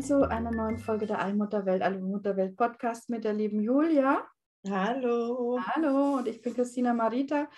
Willkommen 0.00 0.22
zu 0.22 0.30
einer 0.30 0.50
neuen 0.50 0.78
Folge 0.78 1.06
der 1.06 1.20
Allmutterwelt, 1.20 1.82
Allmutterwelt 1.82 2.56
Podcast 2.56 3.10
mit 3.10 3.24
der 3.24 3.34
lieben 3.34 3.60
Julia. 3.60 4.24
Hallo. 4.66 5.58
Hallo 5.60 6.16
und 6.16 6.26
ich 6.26 6.40
bin 6.40 6.54
Christina 6.54 6.94
Marita 6.94 7.48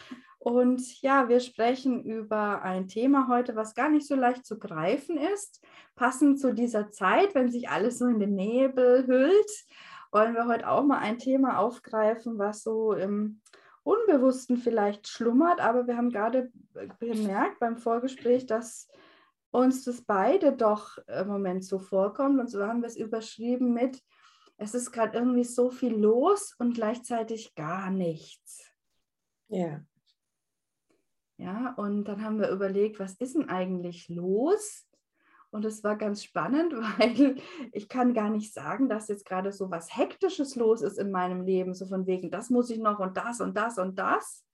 und 0.40 1.00
ja, 1.02 1.28
wir 1.28 1.38
sprechen 1.38 2.02
über 2.04 2.62
ein 2.62 2.88
Thema 2.88 3.28
heute, 3.28 3.54
was 3.54 3.74
gar 3.74 3.88
nicht 3.88 4.08
so 4.08 4.16
leicht 4.16 4.44
zu 4.44 4.58
greifen 4.58 5.18
ist. 5.18 5.64
Passend 5.94 6.40
zu 6.40 6.52
dieser 6.52 6.90
Zeit, 6.90 7.32
wenn 7.36 7.48
sich 7.48 7.68
alles 7.68 7.98
so 7.98 8.06
in 8.06 8.18
den 8.18 8.34
Nebel 8.34 9.06
hüllt, 9.06 9.50
wollen 10.10 10.34
wir 10.34 10.48
heute 10.48 10.68
auch 10.68 10.82
mal 10.82 10.98
ein 10.98 11.18
Thema 11.18 11.58
aufgreifen, 11.58 12.38
was 12.38 12.64
so 12.64 12.92
im 12.92 13.40
Unbewussten 13.84 14.56
vielleicht 14.56 15.06
schlummert, 15.06 15.60
aber 15.60 15.86
wir 15.86 15.96
haben 15.96 16.10
gerade 16.10 16.50
bemerkt 16.98 17.60
beim 17.60 17.76
Vorgespräch, 17.76 18.46
dass 18.46 18.88
uns 19.52 19.84
das 19.84 20.02
beide 20.02 20.52
doch 20.52 20.98
im 21.06 21.28
Moment 21.28 21.64
so 21.64 21.78
vorkommt. 21.78 22.40
Und 22.40 22.48
so 22.48 22.66
haben 22.66 22.80
wir 22.80 22.88
es 22.88 22.96
überschrieben 22.96 23.72
mit, 23.72 24.02
es 24.56 24.74
ist 24.74 24.90
gerade 24.92 25.16
irgendwie 25.16 25.44
so 25.44 25.70
viel 25.70 25.94
los 25.94 26.54
und 26.58 26.74
gleichzeitig 26.74 27.54
gar 27.54 27.90
nichts. 27.90 28.64
Ja. 29.48 29.84
Ja, 31.36 31.74
und 31.76 32.04
dann 32.04 32.22
haben 32.22 32.38
wir 32.40 32.50
überlegt, 32.50 33.00
was 33.00 33.14
ist 33.14 33.34
denn 33.34 33.48
eigentlich 33.48 34.08
los? 34.08 34.86
Und 35.50 35.64
es 35.66 35.84
war 35.84 35.96
ganz 35.96 36.22
spannend, 36.22 36.72
weil 36.98 37.36
ich 37.72 37.88
kann 37.88 38.14
gar 38.14 38.30
nicht 38.30 38.54
sagen, 38.54 38.88
dass 38.88 39.08
jetzt 39.08 39.26
gerade 39.26 39.52
so 39.52 39.70
was 39.70 39.94
Hektisches 39.96 40.56
los 40.56 40.80
ist 40.80 40.98
in 40.98 41.10
meinem 41.10 41.42
Leben, 41.42 41.74
so 41.74 41.86
von 41.86 42.06
wegen, 42.06 42.30
das 42.30 42.48
muss 42.48 42.70
ich 42.70 42.78
noch 42.78 43.00
und 43.00 43.16
das 43.16 43.40
und 43.40 43.56
das 43.56 43.78
und 43.78 43.98
das. 43.98 44.44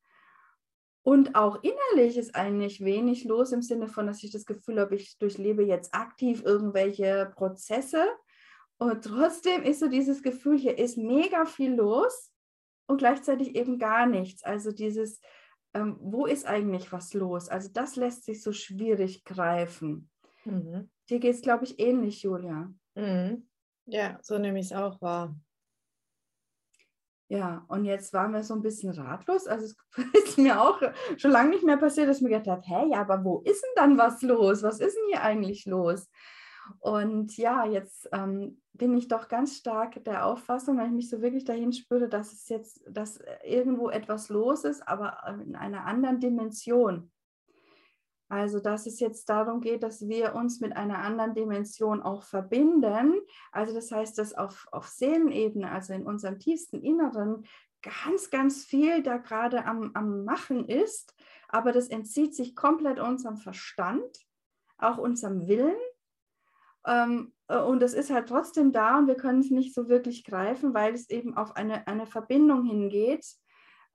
Und 1.03 1.35
auch 1.35 1.63
innerlich 1.63 2.17
ist 2.19 2.35
eigentlich 2.35 2.85
wenig 2.85 3.25
los 3.25 3.53
im 3.53 3.63
Sinne 3.63 3.89
von, 3.89 4.07
dass 4.07 4.23
ich 4.23 4.31
das 4.31 4.45
Gefühl 4.45 4.81
habe, 4.81 4.97
ich 4.97 5.19
durchlebe 5.19 5.65
jetzt 5.65 5.95
aktiv 5.95 6.43
irgendwelche 6.45 7.33
Prozesse. 7.35 8.05
Und 8.79 9.05
trotzdem 9.05 9.63
ist 9.63 9.81
so 9.81 9.89
dieses 9.89 10.23
Gefühl, 10.23 10.59
hier 10.59 10.79
ist 10.79 10.99
mega 10.99 11.47
viel 11.47 11.75
los 11.75 12.33
und 12.87 12.99
gleichzeitig 12.99 13.55
eben 13.57 13.79
gar 13.79 14.07
nichts. 14.07 14.45
Also 14.45 14.71
dieses, 14.73 15.21
ähm, 15.75 15.97
wo 16.01 16.27
ist 16.27 16.47
eigentlich 16.47 16.93
was 16.93 17.15
los? 17.15 17.49
Also 17.49 17.71
das 17.73 17.97
lässt 17.97 18.25
sich 18.25 18.43
so 18.43 18.53
schwierig 18.53 19.25
greifen. 19.25 20.11
Mhm. 20.45 20.91
Dir 21.09 21.19
geht 21.21 21.35
es, 21.35 21.43
glaube 21.43 21.65
ich, 21.65 21.79
ähnlich, 21.79 22.23
Julia. 22.23 22.73
Mhm. 22.95 23.49
Ja, 23.87 24.19
so 24.23 24.39
nehme 24.39 24.61
ich 24.61 24.67
es 24.67 24.73
auch 24.73 25.01
wahr. 25.01 25.35
Ja, 27.31 27.65
und 27.69 27.85
jetzt 27.85 28.15
waren 28.15 28.33
wir 28.33 28.43
so 28.43 28.55
ein 28.55 28.63
bisschen 28.63 28.91
ratlos. 28.91 29.47
Also 29.47 29.67
es 29.67 29.77
ist 30.25 30.39
mir 30.39 30.61
auch 30.61 30.81
schon 31.19 31.31
lange 31.31 31.51
nicht 31.51 31.65
mehr 31.65 31.77
passiert, 31.77 32.09
dass 32.09 32.19
ich 32.19 32.23
mir 32.23 32.31
gedacht 32.31 32.67
habe, 32.69 32.89
ja, 32.89 33.01
aber 33.01 33.23
wo 33.23 33.41
ist 33.41 33.63
denn 33.63 33.71
dann 33.77 33.99
was 33.99 34.23
los? 34.23 34.63
Was 34.63 34.81
ist 34.81 34.97
denn 34.97 35.09
hier 35.11 35.23
eigentlich 35.23 35.67
los? 35.67 36.09
Und 36.81 37.37
ja, 37.37 37.67
jetzt 37.67 38.09
ähm, 38.13 38.61
bin 38.73 38.97
ich 38.97 39.09
doch 39.09 39.29
ganz 39.29 39.57
stark 39.57 40.03
der 40.05 40.27
Auffassung, 40.27 40.79
weil 40.79 40.87
ich 40.87 40.93
mich 40.93 41.11
so 41.11 41.21
wirklich 41.21 41.45
dahin 41.45 41.73
spüre, 41.73 42.09
dass 42.09 42.33
es 42.33 42.49
jetzt, 42.49 42.83
dass 42.89 43.21
irgendwo 43.45 43.91
etwas 43.91 44.29
los 44.29 44.65
ist, 44.65 44.87
aber 44.87 45.19
in 45.43 45.57
einer 45.57 45.85
anderen 45.85 46.21
Dimension. 46.21 47.11
Also, 48.29 48.61
dass 48.61 48.87
es 48.87 49.01
jetzt 49.01 49.29
darum 49.31 49.61
geht, 49.61 49.83
dass 49.83 50.07
wir 50.07 50.35
uns 50.35 50.61
mit 50.61 50.77
einer 50.77 50.99
anderen 50.99 51.35
Dimension 51.35 52.03
auch 52.03 52.23
verbinden. 52.23 53.15
Also, 53.53 53.75
das 53.75 53.91
heißt, 53.91 54.19
dass 54.19 54.35
auf, 54.35 54.69
auf 54.71 54.87
Seelenebene, 54.89 55.71
also 55.71 55.95
in 55.95 56.07
unserem 56.07 56.39
tiefsten 56.39 56.83
Inneren, 56.83 57.45
ganz, 57.83 58.31
ganz 58.31 58.65
viel 58.65 59.03
da 59.03 59.17
gerade 59.17 59.65
am, 59.65 59.93
am 59.95 60.25
Machen 60.25 60.69
ist. 60.69 61.15
Aber 61.49 61.73
das 61.73 61.89
entzieht 61.89 62.35
sich 62.35 62.55
komplett 62.55 63.01
unserem 63.01 63.37
Verstand, 63.37 64.27
auch 64.77 64.99
unserem 64.99 65.49
Willen. 65.49 65.77
Ähm, 66.87 67.33
und 67.49 67.83
es 67.83 67.95
ist 67.95 68.11
halt 68.11 68.29
trotzdem 68.29 68.73
da 68.73 68.99
und 68.99 69.07
wir 69.07 69.17
können 69.17 69.41
es 69.41 69.51
nicht 69.51 69.75
so 69.75 69.89
wirklich 69.89 70.25
greifen, 70.25 70.75
weil 70.75 70.93
es 70.93 71.09
eben 71.09 71.35
auf 71.35 71.57
eine, 71.57 71.87
eine 71.87 72.07
Verbindung 72.07 72.65
hingeht 72.65 73.25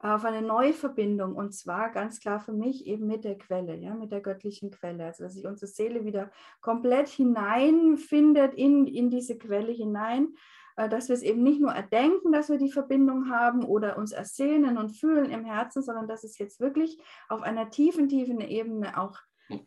auf 0.04 0.26
eine 0.26 0.42
neue 0.42 0.74
Verbindung 0.74 1.36
und 1.36 1.54
zwar 1.54 1.90
ganz 1.90 2.20
klar 2.20 2.42
für 2.42 2.52
mich 2.52 2.86
eben 2.86 3.08
mit 3.08 3.24
der 3.24 3.38
Quelle, 3.38 3.76
ja, 3.76 3.96
mit 3.96 4.12
der 4.12 4.20
göttlichen 4.20 4.70
Quelle. 4.70 5.06
Also 5.06 5.24
dass 5.24 5.36
sich 5.36 5.46
unsere 5.46 5.68
Seele 5.72 6.04
wieder 6.04 6.30
komplett 6.60 7.08
hineinfindet 7.08 8.54
in, 8.54 8.86
in 8.86 9.10
diese 9.10 9.38
Quelle 9.38 9.72
hinein, 9.72 10.36
äh, 10.76 10.90
dass 10.90 11.08
wir 11.08 11.16
es 11.16 11.22
eben 11.22 11.42
nicht 11.42 11.62
nur 11.62 11.72
erdenken, 11.72 12.34
dass 12.34 12.50
wir 12.50 12.58
die 12.58 12.72
Verbindung 12.72 13.30
haben 13.30 13.64
oder 13.64 13.98
uns 13.98 14.12
ersehnen 14.12 14.78
und 14.78 14.90
fühlen 14.90 15.32
im 15.32 15.46
Herzen, 15.46 15.82
sondern 15.82 16.08
dass 16.08 16.26
es 16.26 16.38
jetzt 16.38 16.60
wirklich 16.60 17.02
auf 17.30 17.42
einer 17.42 17.70
tiefen, 17.70 18.10
tiefen 18.10 18.42
Ebene 18.42 19.00
auch 19.00 19.18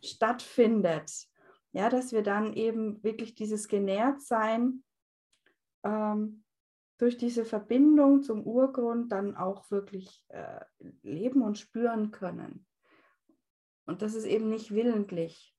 stattfindet. 0.05 1.11
Ja, 1.73 1.89
dass 1.89 2.13
wir 2.13 2.23
dann 2.23 2.53
eben 2.53 3.03
wirklich 3.03 3.35
dieses 3.35 3.69
Genährtsein 3.69 4.83
ähm, 5.83 6.45
durch 6.99 7.17
diese 7.17 7.45
Verbindung 7.45 8.23
zum 8.23 8.43
Urgrund 8.43 9.13
dann 9.13 9.37
auch 9.37 9.71
wirklich 9.71 10.25
äh, 10.29 10.65
leben 11.03 11.43
und 11.43 11.59
spüren 11.59 12.11
können. 12.11 12.67
Und 13.87 14.03
das 14.03 14.15
ist 14.15 14.25
eben 14.25 14.49
nicht 14.49 14.73
willentlich. 14.73 15.55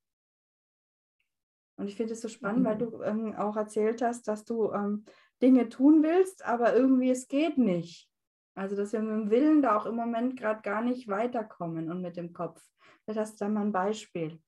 Und 1.78 1.88
ich 1.88 1.96
finde 1.96 2.14
es 2.14 2.22
so 2.22 2.28
spannend, 2.28 2.62
mhm. 2.62 2.66
weil 2.66 2.78
du 2.78 3.02
ähm, 3.03 3.36
auch 3.36 3.56
erzählt 3.56 4.02
hast, 4.02 4.28
dass 4.28 4.46
du 4.46 4.72
ähm, 4.72 5.06
Dinge 5.42 5.70
tun 5.70 6.02
willst, 6.02 6.44
aber 6.46 6.76
irgendwie 6.76 7.12
es 7.12 7.28
geht 7.28 7.58
nicht. 7.58 8.09
Also 8.56 8.76
dass 8.76 8.92
wir 8.92 9.02
mit 9.02 9.12
dem 9.12 9.30
Willen 9.30 9.62
da 9.62 9.78
auch 9.78 9.86
im 9.86 9.96
Moment 9.96 10.36
gerade 10.36 10.62
gar 10.64 10.81
nicht 10.81 11.08
weiterkommen 11.08 11.92
und 11.92 12.02
mit 12.02 12.18
dem 12.18 12.34
Kopf. 12.34 12.62
Das 13.06 13.16
ist 13.18 13.40
dann 13.40 13.53
mal 13.53 13.62
ein 13.62 13.72
Beispiel. 13.72 14.42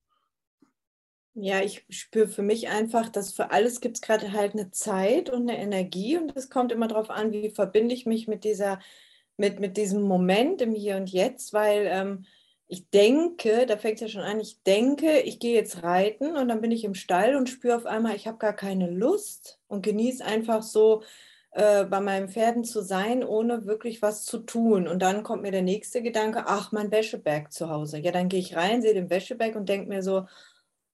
Ja, 1.34 1.62
ich 1.62 1.86
spüre 1.90 2.28
für 2.28 2.42
mich 2.42 2.68
einfach, 2.70 3.08
dass 3.10 3.32
für 3.34 3.52
alles 3.52 3.80
gibt 3.82 3.98
es 3.98 4.02
gerade 4.02 4.34
halt 4.34 4.54
eine 4.54 4.72
Zeit 4.72 5.30
und 5.30 5.50
eine 5.50 5.58
Energie 5.58 6.18
und 6.18 6.36
es 6.36 6.50
kommt 6.50 6.72
immer 6.72 6.88
darauf 6.88 7.10
an, 7.10 7.32
wie 7.32 7.50
verbinde 7.50 7.96
ich 7.96 8.06
mich 8.06 8.28
mit 8.28 8.44
dieser, 8.44 8.80
mit, 9.38 9.60
mit 9.60 9.78
diesem 9.78 10.02
Moment 10.02 10.62
im 10.62 10.74
Hier 10.74 10.98
und 10.98 11.10
Jetzt, 11.10 11.54
weil 11.54 11.86
ähm, 11.88 12.26
ich 12.68 12.90
denke, 12.90 13.66
da 13.68 13.78
fängt 13.78 13.96
es 13.96 14.02
ja 14.02 14.08
schon 14.10 14.22
an, 14.22 14.40
ich 14.40 14.62
denke, 14.64 15.20
ich 15.22 15.40
gehe 15.40 15.56
jetzt 15.56 15.82
reiten 15.84 16.36
und 16.36 16.50
dann 16.50 16.62
bin 16.62 16.72
ich 16.72 16.84
im 16.84 16.94
Stall 16.96 17.36
und 17.36 17.48
spüre 17.50 17.78
auf 17.78 17.86
einmal, 17.86 18.16
ich 18.16 18.28
habe 18.28 18.38
gar 18.38 18.54
keine 18.54 18.90
Lust 18.90 19.60
und 19.68 19.82
genieße 19.84 20.24
einfach 20.26 20.62
so 20.62 21.04
äh, 21.52 21.86
bei 21.86 22.00
meinen 22.00 22.30
Pferden 22.30 22.64
zu 22.64 22.82
sein, 22.82 23.24
ohne 23.24 23.66
wirklich 23.66 24.02
was 24.02 24.24
zu 24.26 24.40
tun. 24.40 24.88
Und 24.88 25.02
dann 25.02 25.24
kommt 25.24 25.42
mir 25.44 25.52
der 25.52 25.62
nächste 25.64 26.02
Gedanke, 26.04 26.44
ach, 26.48 26.72
mein 26.72 26.92
Wäscheberg 26.92 27.52
zu 27.52 27.70
Hause. 27.70 27.98
Ja, 28.00 28.12
dann 28.12 28.30
gehe 28.30 28.40
ich 28.40 28.56
rein, 28.56 28.82
sehe 28.82 28.94
den 28.94 29.10
Wäscheberg 29.10 29.56
und 29.56 29.68
denke 29.70 29.90
mir 29.90 30.04
so, 30.04 30.28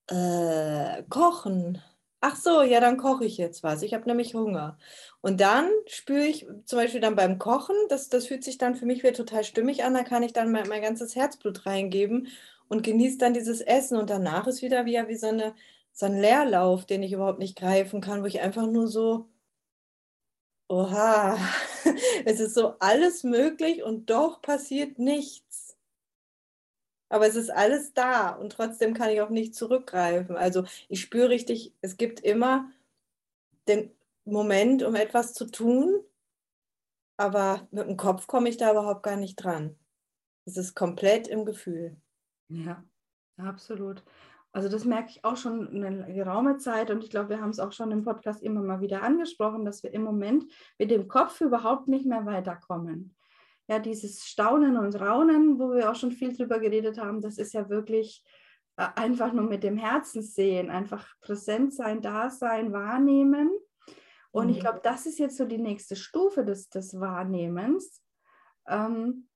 äh, 0.08 1.04
kochen. 1.10 1.82
Ach 2.22 2.36
so, 2.36 2.62
ja, 2.64 2.80
dann 2.80 2.98
koche 2.98 3.26
ich 3.26 3.38
jetzt 3.38 3.64
was. 3.64 3.84
Ich 3.84 3.94
habe 3.94 4.08
nämlich 4.08 4.34
Hunger. 4.34 4.78
Und 5.22 5.42
dann 5.42 5.70
spüre 5.88 6.26
ich 6.26 6.48
zum 6.66 6.80
Beispiel 6.80 7.02
dann 7.02 7.16
beim 7.16 7.38
Kochen, 7.40 7.76
das, 7.90 8.10
das 8.10 8.28
fühlt 8.28 8.44
sich 8.44 8.58
dann 8.58 8.76
für 8.76 8.86
mich 8.86 9.04
wieder 9.04 9.14
total 9.14 9.44
stimmig 9.44 9.84
an. 9.84 9.94
Da 9.94 10.04
kann 10.04 10.24
ich 10.24 10.34
dann 10.34 10.52
mein, 10.52 10.68
mein 10.68 10.82
ganzes 10.82 11.16
Herzblut 11.16 11.66
reingeben 11.66 12.28
und 12.68 12.84
genieße 12.84 13.18
dann 13.20 13.34
dieses 13.34 13.62
Essen. 13.62 13.98
Und 13.98 14.10
danach 14.10 14.48
ist 14.48 14.62
wieder 14.64 14.86
wie, 14.86 14.94
wie 15.08 15.16
so, 15.16 15.28
eine, 15.28 15.56
so 15.94 16.08
ein 16.08 16.20
Leerlauf, 16.20 16.86
den 16.86 17.04
ich 17.04 17.14
überhaupt 17.14 17.40
nicht 17.40 17.58
greifen 17.58 18.02
kann, 18.02 18.22
wo 18.24 18.26
ich 18.26 18.42
einfach 18.42 18.68
nur 18.68 18.88
so, 18.88 19.30
oha, 20.68 21.38
es 22.26 22.40
ist 22.40 22.56
so 22.56 22.76
alles 22.80 23.24
möglich 23.24 23.84
und 23.84 24.10
doch 24.10 24.42
passiert 24.42 25.00
nichts. 25.00 25.45
Aber 27.16 27.28
es 27.28 27.38
ist 27.38 27.50
alles 27.50 27.94
da 27.94 28.32
und 28.32 28.52
trotzdem 28.52 28.94
kann 28.94 29.10
ich 29.10 29.22
auch 29.22 29.30
nicht 29.30 29.56
zurückgreifen. 29.56 30.36
Also 30.36 30.66
ich 30.90 31.00
spüre 31.00 31.30
richtig, 31.30 31.74
es 31.80 31.96
gibt 31.96 32.20
immer 32.20 32.70
den 33.70 33.90
Moment, 34.26 34.84
um 34.84 34.96
etwas 34.96 35.34
zu 35.34 35.46
tun, 35.46 36.02
aber 37.16 37.70
mit 37.72 37.88
dem 37.88 37.96
Kopf 37.96 38.28
komme 38.28 38.50
ich 38.50 38.58
da 38.58 38.70
überhaupt 38.70 39.04
gar 39.04 39.16
nicht 39.16 39.38
dran. 39.38 39.78
Es 40.44 40.58
ist 40.58 40.76
komplett 40.76 41.30
im 41.30 41.46
Gefühl. 41.46 41.96
Ja, 42.50 42.84
absolut. 43.38 44.04
Also 44.52 44.68
das 44.68 44.84
merke 44.84 45.12
ich 45.12 45.24
auch 45.24 45.38
schon 45.38 45.70
eine 45.70 46.14
geraume 46.14 46.58
Zeit 46.58 46.92
und 46.92 47.02
ich 47.02 47.12
glaube, 47.12 47.30
wir 47.30 47.40
haben 47.40 47.52
es 47.52 47.62
auch 47.62 47.72
schon 47.72 47.92
im 47.92 48.04
Podcast 48.04 48.44
immer 48.44 48.62
mal 48.62 48.82
wieder 48.82 49.04
angesprochen, 49.04 49.64
dass 49.64 49.84
wir 49.84 49.94
im 49.94 50.04
Moment 50.04 50.52
mit 50.78 50.92
dem 50.92 51.08
Kopf 51.08 51.40
überhaupt 51.40 51.88
nicht 51.88 52.06
mehr 52.06 52.26
weiterkommen. 52.26 53.16
Ja, 53.68 53.80
dieses 53.80 54.24
Staunen 54.26 54.78
und 54.78 55.00
Raunen, 55.00 55.60
wo 55.60 55.72
wir 55.72 55.90
auch 55.92 55.96
schon 55.96 56.12
viel 56.12 56.36
drüber 56.36 56.60
geredet 56.60 57.00
haben, 57.00 57.22
das 57.22 57.38
ist 57.38 57.54
ja 57.54 57.70
wirklich 57.70 58.24
äh, 58.78 58.88
einfach 58.96 59.34
nur 59.34 59.46
mit 59.46 59.64
dem 59.64 59.78
Herzen 59.78 60.22
sehen, 60.22 60.70
einfach 60.70 61.08
präsent 61.22 61.74
sein, 61.74 62.02
da 62.02 62.30
sein, 62.30 62.74
wahrnehmen. 62.74 63.52
Und 64.32 64.48
mhm. 64.48 64.54
ich 64.54 64.60
glaube, 64.60 64.82
das 64.84 65.06
ist 65.06 65.18
jetzt 65.18 65.38
so 65.38 65.46
die 65.46 65.58
nächste 65.58 65.96
Stufe 65.96 66.46
des, 66.46 66.70
des 66.70 67.00
Wahrnehmens. 67.00 68.02
Ähm, 68.68 69.28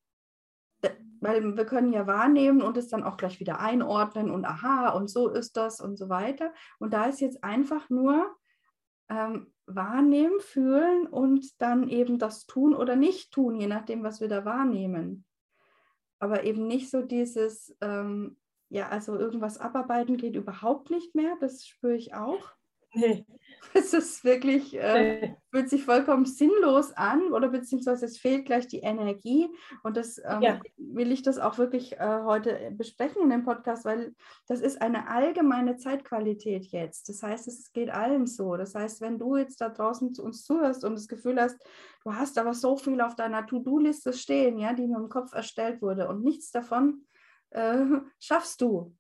weil 1.22 1.56
wir 1.56 1.66
können 1.66 1.94
ja 1.94 2.08
wahrnehmen 2.08 2.62
und 2.62 2.78
es 2.78 2.88
dann 2.88 3.04
auch 3.04 3.18
gleich 3.18 3.40
wieder 3.40 3.60
einordnen 3.60 4.31
und 4.31 4.46
aha, 4.46 4.90
und 4.90 5.10
so 5.10 5.30
ist 5.30 5.58
das 5.58 5.81
und 5.81 5.98
so 5.98 6.10
weiter. 6.10 6.54
Und 6.80 6.94
da 6.94 7.06
ist 7.06 7.20
jetzt 7.20 7.44
einfach 7.44 7.90
nur 7.90 8.36
ähm, 9.09 9.51
wahrnehmen, 9.65 10.39
fühlen 10.39 11.07
und 11.07 11.61
dann 11.61 11.89
eben 11.89 12.17
das 12.19 12.45
tun 12.45 12.73
oder 12.75 12.95
nicht 12.95 13.31
tun, 13.31 13.56
je 13.56 13.67
nachdem, 13.67 14.03
was 14.03 14.21
wir 14.21 14.27
da 14.27 14.45
wahrnehmen. 14.45 15.25
Aber 16.19 16.44
eben 16.44 16.67
nicht 16.67 16.89
so 16.89 17.01
dieses, 17.01 17.75
ähm, 17.81 18.38
ja, 18.69 18.89
also 18.89 19.17
irgendwas 19.17 19.57
abarbeiten 19.57 20.17
geht 20.17 20.35
überhaupt 20.35 20.89
nicht 20.89 21.15
mehr, 21.15 21.35
das 21.39 21.65
spüre 21.65 21.95
ich 21.95 22.13
auch. 22.13 22.58
Nee. 22.94 23.25
Es 23.74 23.94
ist 23.94 24.24
wirklich, 24.24 24.75
äh, 24.75 25.36
fühlt 25.51 25.69
sich 25.69 25.86
vollkommen 25.86 26.25
sinnlos 26.25 26.91
an 26.94 27.31
oder 27.33 27.50
beziehungsweise 27.50 28.06
es 28.06 28.18
fehlt 28.18 28.45
gleich 28.45 28.68
die 28.68 28.80
Energie. 28.80 29.47
Und 29.83 29.95
das 29.95 30.19
ähm, 30.25 30.41
ja. 30.41 30.59
will 30.77 31.12
ich 31.12 31.21
das 31.21 31.38
auch 31.38 31.59
wirklich 31.59 31.94
äh, 32.00 32.21
heute 32.24 32.71
besprechen 32.71 33.21
in 33.21 33.30
dem 33.30 33.44
Podcast, 33.44 33.86
weil 33.86 34.15
das 34.47 34.62
ist 34.62 34.81
eine 34.81 35.07
allgemeine 35.07 35.77
Zeitqualität 35.77 36.65
jetzt. 36.68 37.09
Das 37.09 37.21
heißt, 37.21 37.47
es 37.47 37.71
geht 37.71 37.91
allen 37.91 38.25
so. 38.25 38.56
Das 38.56 38.74
heißt, 38.74 39.01
wenn 39.01 39.19
du 39.19 39.38
jetzt 39.38 39.62
da 39.62 39.69
draußen 39.69 40.15
zu 40.15 40.24
uns 40.24 40.44
zuhörst 40.45 40.83
und 40.83 40.95
das 40.95 41.07
Gefühl 41.07 41.39
hast, 41.39 41.63
du 42.03 42.13
hast 42.13 42.39
aber 42.39 42.56
so 42.56 42.75
viel 42.75 43.01
auf 43.01 43.15
deiner 43.15 43.45
To-Do-Liste 43.45 44.13
stehen, 44.13 44.57
ja, 44.57 44.74
die 44.74 44.88
mir 44.88 44.97
im 44.97 45.09
Kopf 45.09 45.33
erstellt 45.33 45.83
wurde 45.83 46.07
und 46.07 46.24
nichts 46.24 46.50
davon 46.51 47.06
äh, 47.51 47.85
schaffst 48.19 48.62
du 48.62 48.95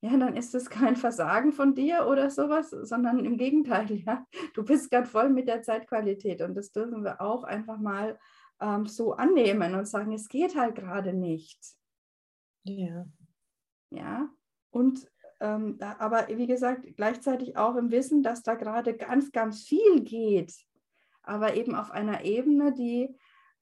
ja, 0.00 0.16
dann 0.16 0.36
ist 0.36 0.54
es 0.54 0.70
kein 0.70 0.96
Versagen 0.96 1.52
von 1.52 1.74
dir 1.74 2.06
oder 2.08 2.30
sowas, 2.30 2.70
sondern 2.70 3.24
im 3.24 3.36
Gegenteil, 3.36 3.90
ja, 4.06 4.24
du 4.54 4.64
bist 4.64 4.90
gerade 4.90 5.06
voll 5.06 5.30
mit 5.30 5.48
der 5.48 5.62
Zeitqualität 5.62 6.40
und 6.42 6.54
das 6.54 6.70
dürfen 6.70 7.02
wir 7.02 7.20
auch 7.20 7.44
einfach 7.44 7.78
mal 7.78 8.18
ähm, 8.60 8.86
so 8.86 9.14
annehmen 9.14 9.74
und 9.74 9.86
sagen, 9.86 10.12
es 10.12 10.28
geht 10.28 10.56
halt 10.56 10.76
gerade 10.76 11.12
nicht. 11.12 11.58
Ja. 12.64 13.06
Ja, 13.90 14.28
und 14.70 15.08
ähm, 15.40 15.78
aber 15.80 16.28
wie 16.28 16.46
gesagt, 16.46 16.84
gleichzeitig 16.96 17.56
auch 17.56 17.76
im 17.76 17.90
Wissen, 17.90 18.22
dass 18.22 18.42
da 18.42 18.54
gerade 18.54 18.96
ganz, 18.96 19.32
ganz 19.32 19.62
viel 19.62 20.02
geht, 20.02 20.52
aber 21.22 21.54
eben 21.54 21.74
auf 21.74 21.90
einer 21.90 22.24
Ebene, 22.24 22.74
die 22.74 23.16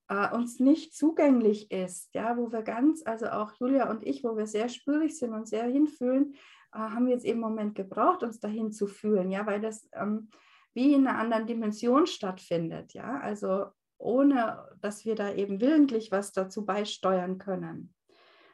äh, 0.08 0.35
uns 0.35 0.61
nicht 0.61 0.94
zugänglich 0.94 1.70
ist, 1.70 2.14
ja, 2.14 2.37
wo 2.37 2.53
wir 2.53 2.62
ganz, 2.62 3.03
also 3.05 3.26
auch 3.26 3.53
Julia 3.58 3.91
und 3.91 4.06
ich, 4.06 4.25
wo 4.25 4.37
wir 4.37 4.47
sehr 4.47 4.69
spürig 4.69 5.19
sind 5.19 5.32
und 5.32 5.49
sehr 5.49 5.64
hinfühlen, 5.64 6.35
äh, 6.73 6.79
haben 6.79 7.06
wir 7.06 7.14
jetzt 7.14 7.25
eben 7.25 7.44
einen 7.44 7.55
Moment 7.55 7.75
gebraucht, 7.75 8.23
uns 8.23 8.41
dahin 8.41 8.73
zu 8.73 8.87
fühlen, 8.87 9.31
ja, 9.31 9.47
weil 9.47 9.61
das 9.61 9.88
ähm, 9.93 10.31
wie 10.75 10.93
in 10.93 11.06
einer 11.06 11.19
anderen 11.19 11.47
Dimension 11.47 12.06
stattfindet, 12.06 12.93
ja, 12.93 13.19
also 13.20 13.67
ohne, 13.99 14.69
dass 14.82 15.06
wir 15.06 15.14
da 15.14 15.32
eben 15.32 15.61
willentlich 15.61 16.12
was 16.12 16.32
dazu 16.32 16.67
beisteuern 16.67 17.38
können. 17.38 17.94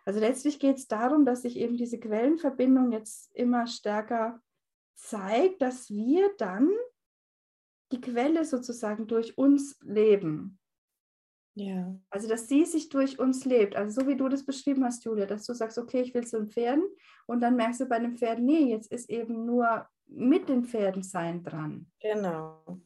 Also 0.04 0.20
letztlich 0.20 0.58
geht 0.58 0.76
es 0.76 0.86
darum, 0.86 1.24
dass 1.24 1.42
sich 1.42 1.56
eben 1.56 1.76
diese 1.76 1.98
Quellenverbindung 1.98 2.92
jetzt 2.92 3.34
immer 3.34 3.66
stärker 3.66 4.40
zeigt, 4.94 5.62
dass 5.62 5.90
wir 5.90 6.30
dann 6.38 6.70
die 7.90 8.00
Quelle 8.00 8.44
sozusagen 8.44 9.06
durch 9.06 9.36
uns 9.36 9.78
leben. 9.82 10.58
Ja. 11.54 11.94
Also, 12.10 12.28
dass 12.28 12.48
sie 12.48 12.64
sich 12.64 12.88
durch 12.88 13.18
uns 13.18 13.44
lebt. 13.44 13.76
Also, 13.76 14.00
so 14.00 14.06
wie 14.08 14.16
du 14.16 14.28
das 14.28 14.44
beschrieben 14.44 14.84
hast, 14.84 15.04
Julia, 15.04 15.26
dass 15.26 15.44
du 15.44 15.54
sagst, 15.54 15.78
okay, 15.78 16.00
ich 16.00 16.14
will 16.14 16.26
zu 16.26 16.38
den 16.38 16.48
Pferden 16.48 16.84
und 17.26 17.40
dann 17.40 17.56
merkst 17.56 17.80
du 17.80 17.86
bei 17.86 17.98
den 17.98 18.16
Pferden, 18.16 18.46
nee, 18.46 18.70
jetzt 18.70 18.90
ist 18.90 19.10
eben 19.10 19.44
nur 19.44 19.86
mit 20.06 20.48
den 20.48 20.64
Pferden 20.64 21.02
sein 21.02 21.42
dran. 21.42 21.90
Genau. 22.00 22.80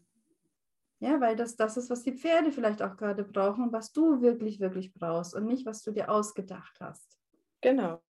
Ja, 0.98 1.20
weil 1.20 1.36
das 1.36 1.56
das 1.56 1.76
ist, 1.76 1.90
was 1.90 2.02
die 2.02 2.16
Pferde 2.16 2.50
vielleicht 2.50 2.82
auch 2.82 2.96
gerade 2.96 3.22
brauchen 3.22 3.64
und 3.64 3.72
was 3.72 3.92
du 3.92 4.22
wirklich, 4.22 4.60
wirklich 4.60 4.94
brauchst 4.94 5.34
und 5.34 5.46
nicht, 5.46 5.66
was 5.66 5.82
du 5.82 5.92
dir 5.92 6.10
ausgedacht 6.10 6.78
hast. 6.80 7.18
Genau. 7.60 8.02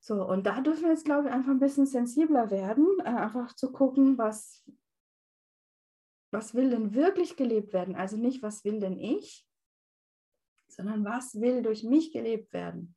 So, 0.00 0.24
und 0.26 0.46
da 0.46 0.60
dürfen 0.60 0.84
wir 0.84 0.90
jetzt, 0.90 1.04
glaube 1.04 1.28
ich, 1.28 1.34
einfach 1.34 1.50
ein 1.50 1.58
bisschen 1.58 1.86
sensibler 1.86 2.50
werden, 2.50 2.86
äh, 3.00 3.08
einfach 3.08 3.54
zu 3.54 3.72
gucken, 3.72 4.18
was, 4.18 4.64
was 6.30 6.54
will 6.54 6.70
denn 6.70 6.94
wirklich 6.94 7.36
gelebt 7.36 7.72
werden? 7.72 7.94
Also 7.94 8.16
nicht, 8.16 8.42
was 8.42 8.64
will 8.64 8.80
denn 8.80 8.98
ich, 8.98 9.46
sondern 10.68 11.04
was 11.04 11.40
will 11.40 11.62
durch 11.62 11.84
mich 11.84 12.12
gelebt 12.12 12.52
werden? 12.52 12.96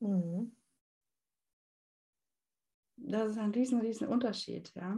Mhm. 0.00 0.56
Das 2.96 3.30
ist 3.30 3.38
ein 3.38 3.50
riesen, 3.50 3.80
riesen 3.80 4.08
Unterschied, 4.08 4.72
ja. 4.74 4.96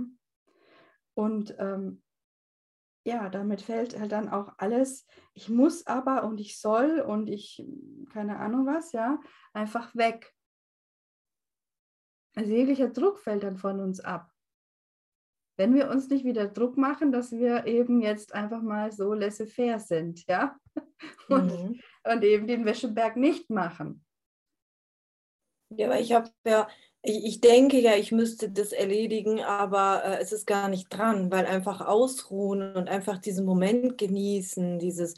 Und 1.14 1.56
ähm, 1.58 2.02
ja, 3.04 3.28
damit 3.30 3.62
fällt 3.62 3.98
halt 3.98 4.12
dann 4.12 4.28
auch 4.28 4.54
alles, 4.58 5.06
ich 5.32 5.48
muss 5.48 5.86
aber 5.86 6.24
und 6.24 6.38
ich 6.40 6.58
soll 6.60 7.00
und 7.00 7.28
ich, 7.28 7.64
keine 8.12 8.38
Ahnung 8.38 8.66
was, 8.66 8.92
ja, 8.92 9.20
einfach 9.52 9.94
weg. 9.94 10.34
Also 12.34 12.52
jeglicher 12.52 12.90
Druck 12.90 13.18
fällt 13.18 13.44
dann 13.44 13.56
von 13.56 13.80
uns 13.80 14.00
ab 14.00 14.35
wenn 15.56 15.74
wir 15.74 15.88
uns 15.90 16.08
nicht 16.08 16.24
wieder 16.24 16.46
Druck 16.46 16.76
machen, 16.76 17.12
dass 17.12 17.32
wir 17.32 17.66
eben 17.66 18.02
jetzt 18.02 18.34
einfach 18.34 18.62
mal 18.62 18.92
so 18.92 19.14
laissez-faire 19.14 19.80
sind, 19.80 20.26
ja, 20.28 20.56
und, 21.28 21.46
mhm. 21.46 21.80
und 22.04 22.24
eben 22.24 22.46
den 22.46 22.64
Wäscheberg 22.64 23.16
nicht 23.16 23.50
machen. 23.50 24.04
Ja, 25.70 25.86
aber 25.86 25.98
ich 25.98 26.12
habe 26.12 26.30
ja, 26.46 26.68
ich, 27.02 27.24
ich, 27.24 27.40
denke 27.40 27.80
ja, 27.80 27.94
ich 27.96 28.12
müsste 28.12 28.50
das 28.50 28.72
erledigen, 28.72 29.40
aber 29.40 30.02
äh, 30.04 30.22
es 30.22 30.32
ist 30.32 30.46
gar 30.46 30.68
nicht 30.68 30.88
dran, 30.90 31.30
weil 31.30 31.46
einfach 31.46 31.80
ausruhen 31.80 32.74
und 32.74 32.88
einfach 32.88 33.18
diesen 33.18 33.44
Moment 33.44 33.98
genießen, 33.98 34.78
dieses, 34.78 35.14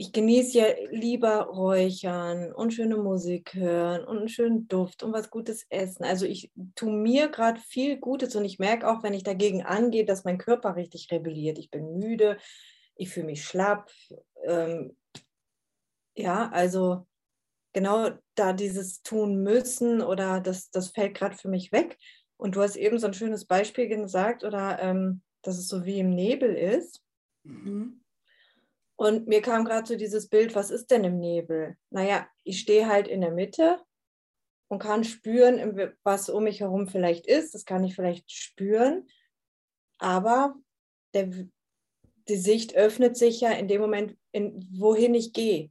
ich 0.00 0.12
genieße 0.12 0.58
ja 0.58 0.64
lieber 0.88 1.42
Räuchern 1.42 2.54
und 2.54 2.72
schöne 2.72 2.96
Musik 2.96 3.52
hören 3.52 4.02
und 4.02 4.16
einen 4.16 4.28
schönen 4.30 4.66
Duft 4.66 5.02
und 5.02 5.12
was 5.12 5.28
Gutes 5.28 5.66
essen. 5.68 6.04
Also 6.04 6.24
ich 6.24 6.50
tue 6.74 6.90
mir 6.90 7.28
gerade 7.28 7.60
viel 7.60 7.98
Gutes 7.98 8.34
und 8.34 8.46
ich 8.46 8.58
merke 8.58 8.88
auch, 8.88 9.02
wenn 9.02 9.12
ich 9.12 9.24
dagegen 9.24 9.62
angehe, 9.62 10.06
dass 10.06 10.24
mein 10.24 10.38
Körper 10.38 10.74
richtig 10.74 11.10
rebelliert. 11.12 11.58
Ich 11.58 11.70
bin 11.70 11.98
müde, 11.98 12.38
ich 12.94 13.10
fühle 13.10 13.26
mich 13.26 13.44
schlapp. 13.44 13.90
Ähm, 14.46 14.96
ja, 16.16 16.48
also 16.48 17.06
genau 17.74 18.08
da 18.36 18.54
dieses 18.54 19.02
tun 19.02 19.42
müssen 19.42 20.00
oder 20.00 20.40
das, 20.40 20.70
das 20.70 20.88
fällt 20.88 21.14
gerade 21.14 21.36
für 21.36 21.50
mich 21.50 21.72
weg. 21.72 21.98
Und 22.38 22.56
du 22.56 22.62
hast 22.62 22.76
eben 22.76 22.98
so 22.98 23.06
ein 23.06 23.12
schönes 23.12 23.44
Beispiel 23.44 23.86
gesagt 23.86 24.44
oder 24.44 24.78
ähm, 24.80 25.20
dass 25.42 25.58
es 25.58 25.68
so 25.68 25.84
wie 25.84 25.98
im 25.98 26.08
Nebel 26.08 26.54
ist. 26.54 27.02
Mhm. 27.42 27.99
Und 29.00 29.28
mir 29.28 29.40
kam 29.40 29.64
gerade 29.64 29.88
so 29.88 29.96
dieses 29.96 30.28
Bild, 30.28 30.54
was 30.54 30.70
ist 30.70 30.90
denn 30.90 31.04
im 31.04 31.18
Nebel? 31.18 31.78
Naja, 31.88 32.28
ich 32.44 32.60
stehe 32.60 32.86
halt 32.86 33.08
in 33.08 33.22
der 33.22 33.30
Mitte 33.30 33.80
und 34.68 34.78
kann 34.78 35.04
spüren, 35.04 35.94
was 36.02 36.28
um 36.28 36.44
mich 36.44 36.60
herum 36.60 36.86
vielleicht 36.86 37.26
ist. 37.26 37.54
Das 37.54 37.64
kann 37.64 37.82
ich 37.82 37.94
vielleicht 37.94 38.30
spüren. 38.30 39.08
Aber 39.96 40.54
der, 41.14 41.30
die 42.28 42.36
Sicht 42.36 42.74
öffnet 42.74 43.16
sich 43.16 43.40
ja 43.40 43.52
in 43.52 43.68
dem 43.68 43.80
Moment, 43.80 44.18
in, 44.32 44.68
wohin 44.78 45.14
ich 45.14 45.32
gehe. 45.32 45.70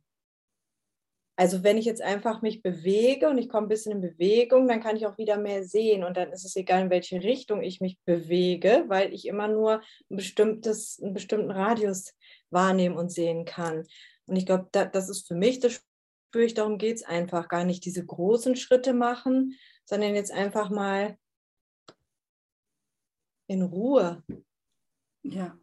Also 1.40 1.64
wenn 1.64 1.78
ich 1.78 1.86
jetzt 1.86 2.02
einfach 2.02 2.42
mich 2.42 2.62
bewege 2.62 3.30
und 3.30 3.38
ich 3.38 3.48
komme 3.48 3.68
ein 3.68 3.70
bisschen 3.70 3.94
in 3.94 4.02
Bewegung, 4.02 4.68
dann 4.68 4.82
kann 4.84 4.98
ich 4.98 5.08
auch 5.08 5.18
wieder 5.18 5.38
mehr 5.38 5.64
sehen 5.64 6.04
und 6.04 6.18
dann 6.18 6.34
ist 6.34 6.44
es 6.44 6.58
egal, 6.58 6.82
in 6.82 6.90
welche 6.90 7.24
Richtung 7.24 7.62
ich 7.62 7.80
mich 7.80 7.98
bewege, 8.04 8.84
weil 8.90 9.14
ich 9.14 9.26
immer 9.26 9.48
nur 9.48 9.82
ein 10.12 10.18
bestimmtes, 10.18 11.00
einen 11.02 11.14
bestimmten 11.14 11.50
Radius 11.50 12.14
wahrnehmen 12.50 12.98
und 12.98 13.10
sehen 13.10 13.46
kann. 13.46 13.88
Und 14.26 14.36
ich 14.36 14.46
glaube, 14.46 14.68
da, 14.74 14.84
das 14.84 15.08
ist 15.08 15.30
für 15.30 15.34
mich, 15.34 15.62
das 15.62 15.82
spüre 16.28 16.44
ich, 16.44 16.56
darum 16.56 16.78
geht 16.78 16.98
es 16.98 17.04
einfach 17.04 17.48
gar 17.48 17.64
nicht 17.64 17.86
diese 17.86 18.06
großen 18.06 18.58
Schritte 18.58 18.94
machen, 18.94 19.56
sondern 19.86 20.16
jetzt 20.16 20.34
einfach 20.34 20.70
mal 20.70 21.18
in 23.48 23.62
Ruhe. 23.62 24.26
Ja. 25.24 25.58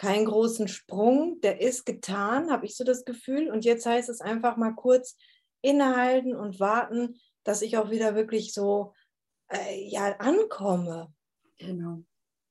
Keinen 0.00 0.24
großen 0.24 0.66
Sprung, 0.66 1.42
der 1.42 1.60
ist 1.60 1.84
getan, 1.84 2.50
habe 2.50 2.64
ich 2.64 2.74
so 2.74 2.84
das 2.84 3.04
Gefühl. 3.04 3.50
Und 3.50 3.66
jetzt 3.66 3.84
heißt 3.84 4.08
es 4.08 4.22
einfach 4.22 4.56
mal 4.56 4.70
kurz 4.70 5.18
innehalten 5.60 6.34
und 6.34 6.58
warten, 6.58 7.20
dass 7.44 7.60
ich 7.60 7.76
auch 7.76 7.90
wieder 7.90 8.14
wirklich 8.14 8.54
so 8.54 8.94
äh, 9.48 9.86
ja, 9.90 10.16
ankomme. 10.16 11.12
Genau. 11.58 12.02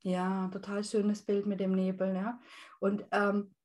Ja, 0.04 0.48
total 0.54 0.84
schönes 0.84 1.24
Bild 1.24 1.48
mit 1.48 1.60
dem 1.60 1.72
Nebel, 1.72 2.14
ja. 2.14 2.40
Und 2.80 3.04
ähm, 3.12 3.56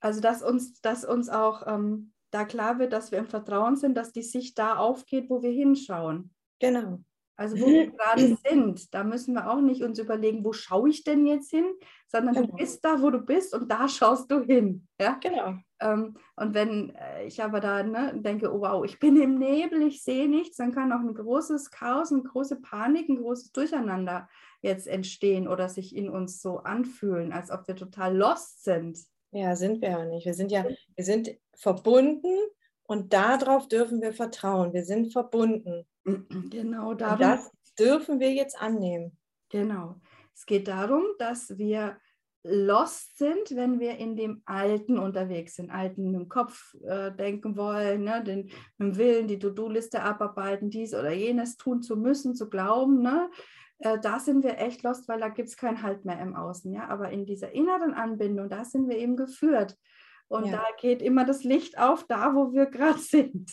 also, 0.00 0.20
dass 0.20 0.42
uns, 0.42 0.80
dass 0.80 1.04
uns 1.04 1.28
auch 1.28 1.68
ähm, 1.68 2.12
da 2.32 2.44
klar 2.44 2.80
wird, 2.80 2.92
dass 2.92 3.12
wir 3.12 3.20
im 3.20 3.28
Vertrauen 3.28 3.76
sind, 3.76 3.94
dass 3.94 4.10
die 4.10 4.22
Sicht 4.22 4.58
da 4.58 4.76
aufgeht, 4.76 5.30
wo 5.30 5.40
wir 5.40 5.52
hinschauen. 5.52 6.34
Genau. 6.58 7.04
Also 7.36 7.58
wo 7.60 7.66
wir 7.66 7.90
gerade 7.90 8.36
sind, 8.48 8.94
da 8.94 9.02
müssen 9.02 9.34
wir 9.34 9.50
auch 9.50 9.60
nicht 9.60 9.82
uns 9.82 9.98
überlegen, 9.98 10.44
wo 10.44 10.52
schaue 10.52 10.88
ich 10.88 11.02
denn 11.02 11.26
jetzt 11.26 11.50
hin, 11.50 11.64
sondern 12.06 12.34
genau. 12.34 12.46
du 12.46 12.56
bist 12.56 12.84
da, 12.84 13.02
wo 13.02 13.10
du 13.10 13.18
bist 13.18 13.54
und 13.54 13.68
da 13.68 13.88
schaust 13.88 14.30
du 14.30 14.42
hin. 14.42 14.86
Ja? 15.00 15.18
Genau. 15.20 15.54
Ähm, 15.80 16.16
und 16.36 16.54
wenn 16.54 16.94
äh, 16.94 17.26
ich 17.26 17.42
aber 17.42 17.58
da 17.58 17.82
ne, 17.82 18.12
denke, 18.14 18.54
oh 18.54 18.60
wow, 18.60 18.84
ich 18.84 19.00
bin 19.00 19.20
im 19.20 19.38
Nebel, 19.38 19.82
ich 19.82 20.04
sehe 20.04 20.28
nichts, 20.28 20.58
dann 20.58 20.72
kann 20.72 20.92
auch 20.92 21.00
ein 21.00 21.14
großes 21.14 21.72
Chaos, 21.72 22.12
eine 22.12 22.22
große 22.22 22.60
Panik, 22.60 23.08
ein 23.08 23.20
großes 23.20 23.50
Durcheinander 23.50 24.28
jetzt 24.62 24.86
entstehen 24.86 25.48
oder 25.48 25.68
sich 25.68 25.94
in 25.96 26.08
uns 26.08 26.40
so 26.40 26.58
anfühlen, 26.58 27.32
als 27.32 27.50
ob 27.50 27.66
wir 27.66 27.74
total 27.74 28.16
lost 28.16 28.62
sind. 28.62 28.98
Ja, 29.32 29.56
sind 29.56 29.82
wir 29.82 29.90
ja 29.90 30.04
nicht. 30.04 30.24
Wir 30.24 30.34
sind 30.34 30.52
ja, 30.52 30.64
wir 30.64 31.04
sind 31.04 31.36
verbunden 31.56 32.38
und 32.86 33.12
darauf 33.12 33.68
dürfen 33.68 34.00
wir 34.00 34.12
vertrauen. 34.12 34.72
Wir 34.72 34.84
sind 34.84 35.12
verbunden. 35.12 35.86
Genau, 36.50 36.92
darum. 36.92 37.14
Und 37.14 37.20
das 37.22 37.50
dürfen 37.78 38.20
wir 38.20 38.32
jetzt 38.32 38.60
annehmen. 38.60 39.16
Genau. 39.48 40.00
Es 40.34 40.44
geht 40.44 40.68
darum, 40.68 41.02
dass 41.18 41.56
wir 41.56 41.96
lost 42.42 43.16
sind, 43.16 43.56
wenn 43.56 43.80
wir 43.80 43.96
in 43.96 44.16
dem 44.16 44.42
Alten 44.44 44.98
unterwegs 44.98 45.54
sind, 45.54 45.70
Alten 45.70 46.10
mit 46.10 46.20
dem 46.20 46.28
Kopf 46.28 46.74
äh, 46.86 47.10
denken 47.10 47.56
wollen, 47.56 48.04
ne? 48.04 48.22
den, 48.22 48.50
mit 48.76 48.88
dem 48.88 48.96
Willen, 48.98 49.28
die 49.28 49.38
To-Do-Liste 49.38 50.02
abarbeiten, 50.02 50.68
dies 50.68 50.92
oder 50.92 51.10
jenes 51.10 51.56
tun 51.56 51.82
zu 51.82 51.96
müssen, 51.96 52.34
zu 52.34 52.50
glauben. 52.50 53.00
Ne? 53.00 53.30
Äh, 53.78 53.98
da 53.98 54.18
sind 54.18 54.44
wir 54.44 54.58
echt 54.58 54.82
lost, 54.82 55.08
weil 55.08 55.20
da 55.20 55.30
gibt 55.30 55.48
es 55.48 55.56
keinen 55.56 55.82
Halt 55.82 56.04
mehr 56.04 56.20
im 56.20 56.36
Außen. 56.36 56.70
Ja? 56.70 56.88
Aber 56.88 57.10
in 57.10 57.24
dieser 57.24 57.52
inneren 57.52 57.94
Anbindung, 57.94 58.50
da 58.50 58.64
sind 58.64 58.88
wir 58.88 58.98
eben 58.98 59.16
geführt. 59.16 59.78
Und 60.28 60.46
ja. 60.46 60.52
da 60.52 60.64
geht 60.80 61.02
immer 61.02 61.24
das 61.24 61.44
Licht 61.44 61.78
auf, 61.78 62.04
da 62.04 62.34
wo 62.34 62.52
wir 62.52 62.66
gerade 62.66 62.98
sind. 62.98 63.52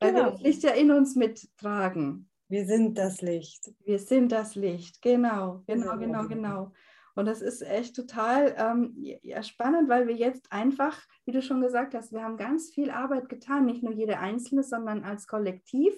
Weil 0.00 0.12
genau. 0.12 0.24
wir 0.26 0.30
das 0.32 0.40
Licht 0.42 0.62
ja 0.62 0.70
in 0.70 0.90
uns 0.90 1.16
mittragen. 1.16 2.28
Wir 2.48 2.66
sind 2.66 2.96
das 2.96 3.22
Licht. 3.22 3.72
Wir 3.84 3.98
sind 3.98 4.30
das 4.30 4.54
Licht, 4.54 5.02
genau, 5.02 5.64
genau, 5.66 5.96
genau, 5.98 6.28
genau. 6.28 6.72
Und 7.16 7.24
das 7.24 7.40
ist 7.40 7.62
echt 7.62 7.96
total 7.96 8.54
ähm, 8.58 8.92
ja, 9.22 9.42
spannend, 9.42 9.88
weil 9.88 10.06
wir 10.06 10.14
jetzt 10.14 10.52
einfach, 10.52 11.02
wie 11.24 11.32
du 11.32 11.40
schon 11.40 11.62
gesagt 11.62 11.94
hast, 11.94 12.12
wir 12.12 12.22
haben 12.22 12.36
ganz 12.36 12.70
viel 12.70 12.90
Arbeit 12.90 13.30
getan, 13.30 13.64
nicht 13.64 13.82
nur 13.82 13.94
jede 13.94 14.18
Einzelne, 14.18 14.62
sondern 14.62 15.02
als 15.02 15.26
Kollektiv 15.26 15.94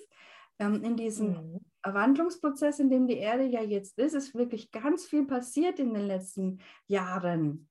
ähm, 0.61 0.83
in 0.85 0.97
diesem 0.97 1.31
mhm. 1.31 1.61
Wandlungsprozess, 1.83 2.79
in 2.79 2.89
dem 2.89 3.09
die 3.09 3.19
Erde 3.19 3.45
ja 3.45 3.63
jetzt 3.63 3.99
ist, 3.99 4.15
ist 4.15 4.35
wirklich 4.35 4.71
ganz 4.71 5.07
viel 5.07 5.27
passiert 5.27 5.81
in 5.81 5.93
den 5.93 6.07
letzten 6.07 6.61
Jahren. 6.87 7.69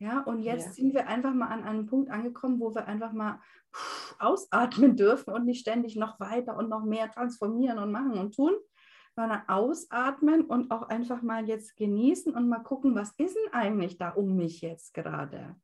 Ja, 0.00 0.20
und 0.20 0.40
jetzt 0.40 0.66
ja. 0.66 0.72
sind 0.72 0.94
wir 0.94 1.08
einfach 1.08 1.34
mal 1.34 1.48
an 1.48 1.62
einem 1.62 1.86
Punkt 1.86 2.10
angekommen, 2.10 2.58
wo 2.58 2.74
wir 2.74 2.88
einfach 2.88 3.12
mal 3.12 3.38
ausatmen 4.18 4.96
dürfen 4.96 5.32
und 5.32 5.44
nicht 5.44 5.60
ständig 5.60 5.94
noch 5.94 6.18
weiter 6.18 6.56
und 6.56 6.70
noch 6.70 6.84
mehr 6.84 7.10
transformieren 7.10 7.78
und 7.78 7.92
machen 7.92 8.12
und 8.12 8.34
tun, 8.34 8.54
sondern 9.14 9.42
ausatmen 9.46 10.46
und 10.46 10.70
auch 10.70 10.88
einfach 10.88 11.20
mal 11.20 11.46
jetzt 11.46 11.76
genießen 11.76 12.34
und 12.34 12.48
mal 12.48 12.62
gucken, 12.62 12.94
was 12.94 13.12
ist 13.18 13.36
denn 13.36 13.52
eigentlich 13.52 13.98
da 13.98 14.08
um 14.08 14.36
mich 14.36 14.62
jetzt 14.62 14.94
gerade? 14.94 15.54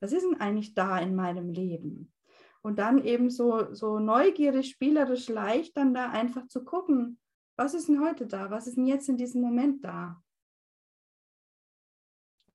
Was 0.00 0.12
ist 0.12 0.24
denn 0.24 0.40
eigentlich 0.40 0.74
da 0.74 0.98
in 0.98 1.14
meinem 1.14 1.50
Leben? 1.50 2.14
Und 2.62 2.78
dann 2.78 3.04
eben 3.04 3.28
so, 3.28 3.74
so 3.74 3.98
neugierig, 3.98 4.70
spielerisch 4.70 5.28
leicht 5.28 5.76
dann 5.76 5.92
da 5.92 6.08
einfach 6.08 6.46
zu 6.48 6.64
gucken, 6.64 7.18
was 7.56 7.74
ist 7.74 7.88
denn 7.88 8.00
heute 8.00 8.26
da? 8.26 8.50
Was 8.50 8.66
ist 8.66 8.78
denn 8.78 8.86
jetzt 8.86 9.10
in 9.10 9.18
diesem 9.18 9.42
Moment 9.42 9.84
da? 9.84 10.22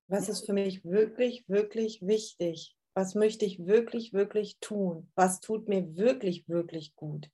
Was 0.08 0.28
ist 0.28 0.46
für 0.46 0.54
mich 0.54 0.84
wirklich, 0.84 1.44
wirklich 1.48 2.00
wichtig? 2.02 2.76
Was 2.94 3.14
möchte 3.14 3.44
ich 3.44 3.66
wirklich, 3.66 4.12
wirklich 4.12 4.58
tun? 4.60 5.10
Was 5.14 5.40
tut 5.40 5.68
mir 5.68 5.96
wirklich, 5.96 6.48
wirklich 6.48 6.96
gut? 6.96 7.30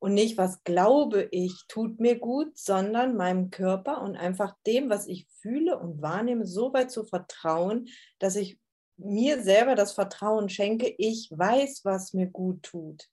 Und 0.00 0.14
nicht, 0.14 0.38
was 0.38 0.64
glaube 0.64 1.28
ich, 1.32 1.64
tut 1.68 2.00
mir 2.00 2.18
gut, 2.18 2.56
sondern 2.56 3.16
meinem 3.16 3.50
Körper 3.50 4.00
und 4.00 4.16
einfach 4.16 4.56
dem, 4.66 4.88
was 4.90 5.06
ich 5.06 5.26
fühle 5.40 5.78
und 5.78 6.00
wahrnehme, 6.00 6.46
so 6.46 6.72
weit 6.72 6.90
zu 6.90 7.04
vertrauen, 7.04 7.88
dass 8.18 8.36
ich 8.36 8.58
mir 8.96 9.42
selber 9.42 9.74
das 9.74 9.92
Vertrauen 9.92 10.48
schenke, 10.48 10.92
ich 10.98 11.30
weiß, 11.30 11.84
was 11.84 12.14
mir 12.14 12.26
gut 12.26 12.62
tut. 12.62 13.08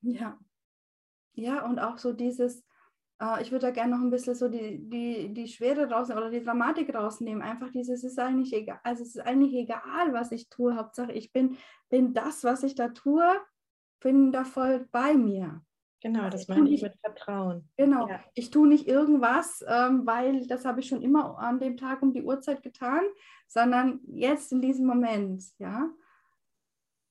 Ja. 0.00 0.38
Ja, 1.34 1.64
und 1.64 1.78
auch 1.78 1.98
so 1.98 2.12
dieses, 2.12 2.62
ich 3.40 3.52
würde 3.52 3.66
da 3.66 3.70
gerne 3.70 3.94
noch 3.94 4.02
ein 4.02 4.10
bisschen 4.10 4.34
so 4.34 4.48
die, 4.48 4.78
die, 4.88 5.32
die 5.32 5.46
Schwere 5.46 5.88
rausnehmen 5.88 6.22
oder 6.22 6.32
die 6.32 6.44
Dramatik 6.44 6.94
rausnehmen. 6.94 7.42
Einfach 7.42 7.70
dieses, 7.70 8.02
es 8.02 8.12
ist 8.12 8.18
eigentlich 8.18 8.52
egal, 8.52 8.80
also 8.82 9.02
es 9.02 9.14
ist 9.14 9.20
eigentlich 9.20 9.54
egal, 9.54 10.12
was 10.12 10.32
ich 10.32 10.48
tue. 10.48 10.76
Hauptsache, 10.76 11.12
ich 11.12 11.32
bin, 11.32 11.56
bin 11.88 12.14
das, 12.14 12.42
was 12.42 12.62
ich 12.62 12.74
da 12.74 12.88
tue, 12.88 13.24
bin 14.00 14.32
da 14.32 14.44
voll 14.44 14.88
bei 14.90 15.14
mir. 15.14 15.62
Genau, 16.00 16.28
das 16.30 16.48
meine 16.48 16.68
ich 16.68 16.82
mit 16.82 16.96
Vertrauen. 17.00 17.68
Genau, 17.76 18.08
ja. 18.08 18.18
ich 18.34 18.50
tue 18.50 18.66
nicht 18.66 18.88
irgendwas, 18.88 19.64
ähm, 19.68 20.04
weil 20.04 20.48
das 20.48 20.64
habe 20.64 20.80
ich 20.80 20.88
schon 20.88 21.00
immer 21.00 21.38
an 21.38 21.60
dem 21.60 21.76
Tag 21.76 22.02
um 22.02 22.12
die 22.12 22.24
Uhrzeit 22.24 22.64
getan, 22.64 23.02
sondern 23.46 24.00
jetzt 24.08 24.50
in 24.50 24.60
diesem 24.60 24.84
Moment, 24.84 25.44
ja, 25.58 25.88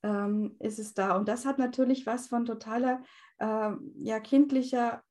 ähm, 0.04 0.58
ist 0.60 0.78
es 0.78 0.94
da. 0.94 1.16
Und 1.16 1.30
das 1.30 1.46
hat 1.46 1.58
natürlich 1.58 2.06
was 2.06 2.28
von 2.28 2.44
totaler, 2.44 3.02
äh, 3.38 3.72
ja, 3.96 4.20
kindlicher 4.20 5.02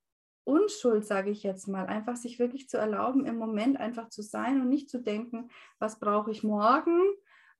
Unschuld, 0.44 1.04
sage 1.04 1.30
ich 1.30 1.42
jetzt 1.42 1.68
mal, 1.68 1.86
einfach 1.86 2.16
sich 2.16 2.38
wirklich 2.38 2.68
zu 2.68 2.78
erlauben, 2.78 3.24
im 3.24 3.36
Moment 3.36 3.78
einfach 3.78 4.08
zu 4.08 4.22
sein 4.22 4.60
und 4.60 4.68
nicht 4.68 4.90
zu 4.90 5.00
denken, 5.02 5.50
was 5.78 5.98
brauche 5.98 6.30
ich 6.30 6.42
morgen 6.42 7.00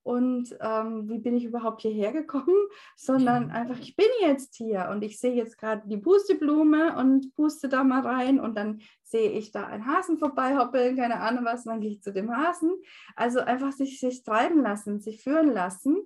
und 0.02 0.56
ähm, 0.60 1.08
wie 1.08 1.18
bin 1.18 1.36
ich 1.36 1.44
überhaupt 1.44 1.82
hierher 1.82 2.12
gekommen, 2.12 2.56
sondern 2.96 3.46
mhm. 3.46 3.50
einfach, 3.50 3.78
ich 3.78 3.96
bin 3.96 4.06
jetzt 4.22 4.56
hier 4.56 4.88
und 4.90 5.02
ich 5.02 5.20
sehe 5.20 5.34
jetzt 5.34 5.58
gerade 5.58 5.86
die 5.86 5.98
Pusteblume 5.98 6.96
und 6.96 7.34
puste 7.34 7.68
da 7.68 7.84
mal 7.84 8.00
rein 8.00 8.40
und 8.40 8.56
dann 8.56 8.80
sehe 9.02 9.30
ich 9.30 9.52
da 9.52 9.66
einen 9.66 9.86
Hasen 9.86 10.18
vorbeihoppeln, 10.18 10.96
keine 10.96 11.20
Ahnung 11.20 11.44
was, 11.44 11.66
und 11.66 11.72
dann 11.72 11.80
gehe 11.80 11.90
ich 11.90 12.02
zu 12.02 12.12
dem 12.12 12.34
Hasen. 12.34 12.70
Also 13.16 13.40
einfach 13.40 13.72
sich, 13.72 14.00
sich 14.00 14.22
treiben 14.22 14.62
lassen, 14.62 15.00
sich 15.00 15.22
führen 15.22 15.52
lassen, 15.52 15.96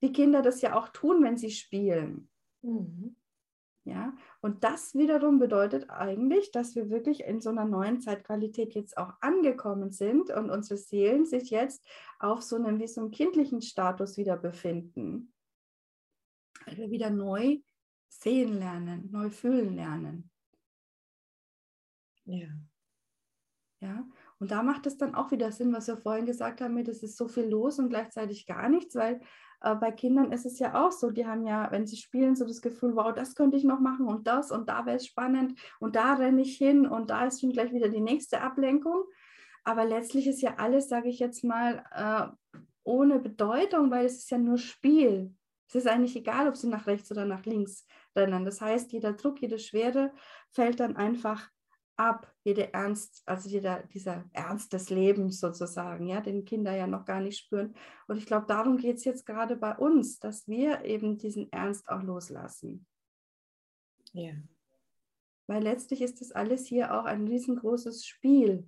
wie 0.00 0.12
Kinder 0.12 0.42
das 0.42 0.60
ja 0.60 0.76
auch 0.76 0.88
tun, 0.88 1.22
wenn 1.22 1.36
sie 1.36 1.50
spielen. 1.50 2.28
Mhm. 2.62 3.16
Ja, 3.84 4.12
und 4.42 4.64
das 4.64 4.94
wiederum 4.94 5.38
bedeutet 5.38 5.90
eigentlich, 5.90 6.50
dass 6.50 6.74
wir 6.74 6.88
wirklich 6.88 7.24
in 7.24 7.40
so 7.40 7.50
einer 7.50 7.66
neuen 7.66 8.00
Zeitqualität 8.00 8.74
jetzt 8.74 8.96
auch 8.96 9.12
angekommen 9.20 9.92
sind 9.92 10.30
und 10.30 10.50
unsere 10.50 10.78
Seelen 10.78 11.26
sich 11.26 11.50
jetzt 11.50 11.84
auf 12.18 12.40
so 12.42 12.56
einem 12.56 12.78
wie 12.80 12.86
so 12.86 13.02
einem 13.02 13.10
kindlichen 13.10 13.60
Status 13.60 14.16
wieder 14.16 14.38
befinden. 14.38 15.34
Weil 16.64 16.78
wir 16.78 16.90
wieder 16.90 17.10
neu 17.10 17.58
sehen 18.08 18.58
lernen, 18.58 19.10
neu 19.10 19.28
fühlen 19.28 19.74
lernen. 19.74 20.30
Ja. 22.24 22.48
Ja, 23.82 24.06
und 24.38 24.50
da 24.50 24.62
macht 24.62 24.86
es 24.86 24.98
dann 24.98 25.14
auch 25.14 25.30
wieder 25.30 25.52
Sinn, 25.52 25.72
was 25.72 25.86
wir 25.86 25.96
vorhin 25.96 26.26
gesagt 26.26 26.60
haben, 26.60 26.82
das 26.84 27.02
ist 27.02 27.16
so 27.16 27.28
viel 27.28 27.44
los 27.44 27.78
und 27.78 27.88
gleichzeitig 27.88 28.46
gar 28.46 28.68
nichts, 28.68 28.94
weil 28.94 29.22
äh, 29.60 29.74
bei 29.74 29.90
Kindern 29.90 30.32
ist 30.32 30.46
es 30.46 30.58
ja 30.58 30.74
auch 30.74 30.92
so, 30.92 31.10
die 31.10 31.26
haben 31.26 31.46
ja, 31.46 31.70
wenn 31.70 31.86
sie 31.86 31.96
spielen, 31.96 32.36
so 32.36 32.46
das 32.46 32.62
Gefühl, 32.62 32.96
wow, 32.96 33.12
das 33.12 33.34
könnte 33.34 33.56
ich 33.56 33.64
noch 33.64 33.80
machen 33.80 34.06
und 34.06 34.26
das 34.26 34.50
und 34.50 34.68
da 34.68 34.86
wäre 34.86 34.96
es 34.96 35.06
spannend 35.06 35.58
und 35.78 35.96
da 35.96 36.14
renne 36.14 36.42
ich 36.42 36.56
hin 36.56 36.86
und 36.86 37.10
da 37.10 37.26
ist 37.26 37.40
schon 37.40 37.52
gleich 37.52 37.72
wieder 37.72 37.88
die 37.88 38.00
nächste 38.00 38.40
Ablenkung. 38.40 39.04
Aber 39.64 39.84
letztlich 39.84 40.26
ist 40.26 40.40
ja 40.40 40.54
alles, 40.56 40.88
sage 40.88 41.08
ich 41.08 41.18
jetzt 41.18 41.44
mal, 41.44 41.84
äh, 41.94 42.58
ohne 42.82 43.18
Bedeutung, 43.18 43.90
weil 43.90 44.06
es 44.06 44.18
ist 44.18 44.30
ja 44.30 44.38
nur 44.38 44.58
Spiel. 44.58 45.34
Es 45.68 45.74
ist 45.74 45.86
eigentlich 45.86 46.16
egal, 46.16 46.48
ob 46.48 46.56
sie 46.56 46.68
nach 46.68 46.86
rechts 46.86 47.10
oder 47.12 47.24
nach 47.24 47.44
links 47.44 47.86
rennen. 48.16 48.44
Das 48.44 48.60
heißt, 48.60 48.90
jeder 48.92 49.12
Druck, 49.12 49.40
jede 49.40 49.58
Schwere 49.58 50.12
fällt 50.50 50.80
dann 50.80 50.96
einfach 50.96 51.48
ab, 52.00 52.32
jede 52.44 52.72
Ernst, 52.72 53.22
also 53.26 53.48
jeder, 53.48 53.82
dieser 53.92 54.24
Ernst 54.32 54.72
des 54.72 54.88
Lebens 54.88 55.38
sozusagen, 55.38 56.06
ja, 56.08 56.22
den 56.22 56.46
Kinder 56.46 56.74
ja 56.74 56.86
noch 56.86 57.04
gar 57.04 57.20
nicht 57.20 57.38
spüren. 57.38 57.74
Und 58.08 58.16
ich 58.16 58.24
glaube, 58.24 58.46
darum 58.46 58.78
geht 58.78 58.96
es 58.96 59.04
jetzt 59.04 59.26
gerade 59.26 59.54
bei 59.54 59.76
uns, 59.76 60.18
dass 60.18 60.48
wir 60.48 60.82
eben 60.86 61.18
diesen 61.18 61.52
Ernst 61.52 61.86
auch 61.90 62.02
loslassen. 62.02 62.86
Ja. 64.12 64.32
Weil 65.46 65.62
letztlich 65.62 66.00
ist 66.00 66.22
das 66.22 66.32
alles 66.32 66.66
hier 66.66 66.94
auch 66.94 67.04
ein 67.04 67.28
riesengroßes 67.28 68.06
Spiel, 68.06 68.66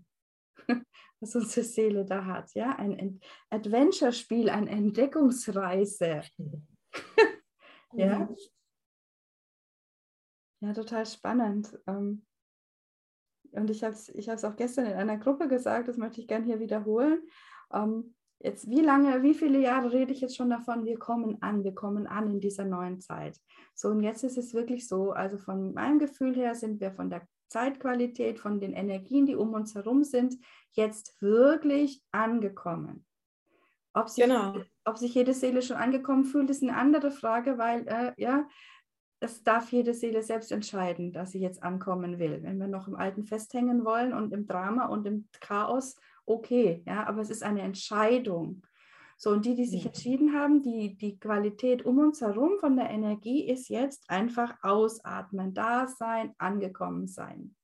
was 1.20 1.34
unsere 1.34 1.64
Seele 1.64 2.04
da 2.04 2.26
hat, 2.26 2.52
ja, 2.52 2.76
ein 2.76 3.18
Adventure-Spiel, 3.48 4.50
eine 4.50 4.68
Entdeckungsreise. 4.68 6.22
ja. 7.94 8.28
Ja, 10.60 10.72
total 10.74 11.06
spannend. 11.06 11.76
Ähm, 11.88 12.24
und 13.52 13.70
ich 13.70 13.84
habe 13.84 13.94
es 13.94 14.08
ich 14.08 14.30
auch 14.30 14.56
gestern 14.56 14.86
in 14.86 14.94
einer 14.94 15.18
Gruppe 15.18 15.48
gesagt, 15.48 15.88
das 15.88 15.96
möchte 15.96 16.20
ich 16.20 16.28
gerne 16.28 16.44
hier 16.44 16.60
wiederholen. 16.60 17.22
Ähm, 17.72 18.14
jetzt, 18.40 18.68
wie 18.68 18.80
lange, 18.80 19.22
wie 19.22 19.34
viele 19.34 19.60
Jahre 19.60 19.92
rede 19.92 20.12
ich 20.12 20.20
jetzt 20.20 20.36
schon 20.36 20.50
davon, 20.50 20.84
wir 20.84 20.98
kommen 20.98 21.40
an, 21.40 21.64
wir 21.64 21.74
kommen 21.74 22.06
an 22.06 22.28
in 22.28 22.40
dieser 22.40 22.64
neuen 22.64 23.00
Zeit. 23.00 23.38
So, 23.74 23.88
und 23.88 24.02
jetzt 24.02 24.24
ist 24.24 24.38
es 24.38 24.54
wirklich 24.54 24.88
so, 24.88 25.12
also 25.12 25.38
von 25.38 25.74
meinem 25.74 25.98
Gefühl 25.98 26.34
her 26.34 26.54
sind 26.54 26.80
wir 26.80 26.92
von 26.92 27.10
der 27.10 27.26
Zeitqualität, 27.48 28.38
von 28.38 28.60
den 28.60 28.72
Energien, 28.72 29.26
die 29.26 29.36
um 29.36 29.52
uns 29.52 29.74
herum 29.74 30.04
sind, 30.04 30.36
jetzt 30.72 31.20
wirklich 31.20 32.02
angekommen. 32.10 33.04
Ob 33.94 34.08
sich, 34.08 34.24
genau. 34.24 34.54
ob 34.86 34.96
sich 34.96 35.14
jede 35.14 35.34
Seele 35.34 35.60
schon 35.60 35.76
angekommen 35.76 36.24
fühlt, 36.24 36.48
ist 36.48 36.62
eine 36.62 36.76
andere 36.76 37.10
Frage, 37.10 37.58
weil 37.58 37.86
äh, 37.86 38.12
ja, 38.16 38.48
es 39.22 39.44
darf 39.44 39.70
jede 39.70 39.94
Seele 39.94 40.22
selbst 40.22 40.50
entscheiden, 40.50 41.12
dass 41.12 41.30
sie 41.30 41.38
jetzt 41.38 41.62
ankommen 41.62 42.18
will. 42.18 42.42
Wenn 42.42 42.58
wir 42.58 42.66
noch 42.66 42.88
im 42.88 42.96
Alten 42.96 43.24
festhängen 43.24 43.84
wollen 43.84 44.12
und 44.12 44.32
im 44.32 44.46
Drama 44.46 44.86
und 44.86 45.06
im 45.06 45.28
Chaos, 45.40 45.96
okay, 46.26 46.82
ja, 46.86 47.06
aber 47.06 47.20
es 47.20 47.30
ist 47.30 47.44
eine 47.44 47.62
Entscheidung. 47.62 48.62
So, 49.16 49.30
und 49.30 49.44
die, 49.44 49.54
die 49.54 49.66
sich 49.66 49.86
entschieden 49.86 50.34
haben, 50.34 50.62
die, 50.62 50.96
die 50.96 51.20
Qualität 51.20 51.84
um 51.84 51.98
uns 51.98 52.20
herum 52.20 52.58
von 52.58 52.76
der 52.76 52.90
Energie 52.90 53.46
ist 53.48 53.68
jetzt 53.68 54.10
einfach 54.10 54.56
ausatmen, 54.62 55.54
da 55.54 55.86
sein, 55.86 56.34
angekommen 56.38 57.06
sein. 57.06 57.54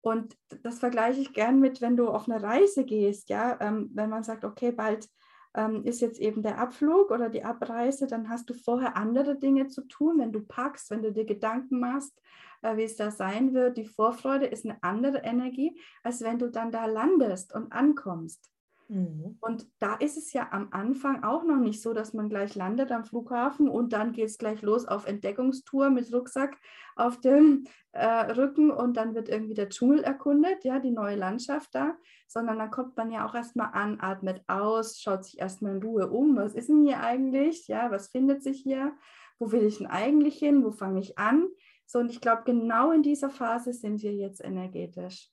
Und 0.00 0.36
das 0.62 0.78
vergleiche 0.78 1.20
ich 1.20 1.32
gern 1.32 1.58
mit, 1.58 1.80
wenn 1.80 1.96
du 1.96 2.08
auf 2.08 2.28
eine 2.28 2.40
Reise 2.40 2.84
gehst, 2.84 3.28
ja, 3.30 3.58
ähm, 3.60 3.90
wenn 3.94 4.10
man 4.10 4.22
sagt, 4.22 4.44
okay, 4.44 4.70
bald 4.70 5.08
ähm, 5.54 5.84
ist 5.84 6.00
jetzt 6.00 6.20
eben 6.20 6.42
der 6.42 6.58
Abflug 6.58 7.10
oder 7.10 7.28
die 7.28 7.44
Abreise, 7.44 8.06
dann 8.06 8.28
hast 8.28 8.48
du 8.48 8.54
vorher 8.54 8.96
andere 8.96 9.38
Dinge 9.38 9.68
zu 9.68 9.82
tun, 9.82 10.18
wenn 10.18 10.32
du 10.32 10.40
packst, 10.40 10.90
wenn 10.90 11.02
du 11.02 11.12
dir 11.12 11.24
Gedanken 11.24 11.80
machst, 11.80 12.20
äh, 12.62 12.76
wie 12.76 12.84
es 12.84 12.96
da 12.96 13.10
sein 13.10 13.54
wird. 13.54 13.76
Die 13.76 13.86
Vorfreude 13.86 14.46
ist 14.46 14.64
eine 14.64 14.82
andere 14.82 15.18
Energie, 15.18 15.78
als 16.02 16.22
wenn 16.22 16.38
du 16.38 16.50
dann 16.50 16.70
da 16.70 16.86
landest 16.86 17.54
und 17.54 17.72
ankommst. 17.72 18.51
Mhm. 18.92 19.38
Und 19.40 19.66
da 19.78 19.94
ist 19.94 20.18
es 20.18 20.34
ja 20.34 20.48
am 20.52 20.68
Anfang 20.70 21.24
auch 21.24 21.44
noch 21.44 21.56
nicht 21.56 21.80
so, 21.80 21.94
dass 21.94 22.12
man 22.12 22.28
gleich 22.28 22.54
landet 22.54 22.92
am 22.92 23.06
Flughafen 23.06 23.70
und 23.70 23.94
dann 23.94 24.12
geht 24.12 24.26
es 24.26 24.36
gleich 24.36 24.60
los 24.60 24.84
auf 24.84 25.06
Entdeckungstour 25.06 25.88
mit 25.88 26.12
Rucksack 26.12 26.58
auf 26.94 27.18
dem 27.18 27.64
äh, 27.92 28.06
Rücken 28.32 28.70
und 28.70 28.98
dann 28.98 29.14
wird 29.14 29.30
irgendwie 29.30 29.54
der 29.54 29.70
Dschungel 29.70 30.04
erkundet, 30.04 30.62
ja, 30.64 30.78
die 30.78 30.90
neue 30.90 31.16
Landschaft 31.16 31.74
da, 31.74 31.96
sondern 32.26 32.58
dann 32.58 32.70
kommt 32.70 32.94
man 32.98 33.10
ja 33.10 33.26
auch 33.26 33.34
erstmal 33.34 33.70
an, 33.72 33.98
atmet 33.98 34.42
aus, 34.46 35.00
schaut 35.00 35.24
sich 35.24 35.38
erstmal 35.38 35.76
in 35.76 35.82
Ruhe 35.82 36.10
um, 36.10 36.36
was 36.36 36.52
ist 36.52 36.68
denn 36.68 36.84
hier 36.84 37.00
eigentlich, 37.00 37.68
ja, 37.68 37.90
was 37.90 38.08
findet 38.08 38.42
sich 38.42 38.60
hier, 38.60 38.92
wo 39.38 39.52
will 39.52 39.64
ich 39.64 39.78
denn 39.78 39.86
eigentlich 39.86 40.36
hin, 40.36 40.62
wo 40.64 40.70
fange 40.70 41.00
ich 41.00 41.16
an? 41.16 41.48
So, 41.86 41.98
und 41.98 42.10
ich 42.10 42.20
glaube, 42.20 42.42
genau 42.44 42.92
in 42.92 43.02
dieser 43.02 43.30
Phase 43.30 43.72
sind 43.72 44.02
wir 44.02 44.12
jetzt 44.12 44.44
energetisch. 44.44 45.30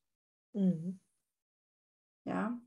Mhm. 0.53 1.01
Ja, 2.23 2.57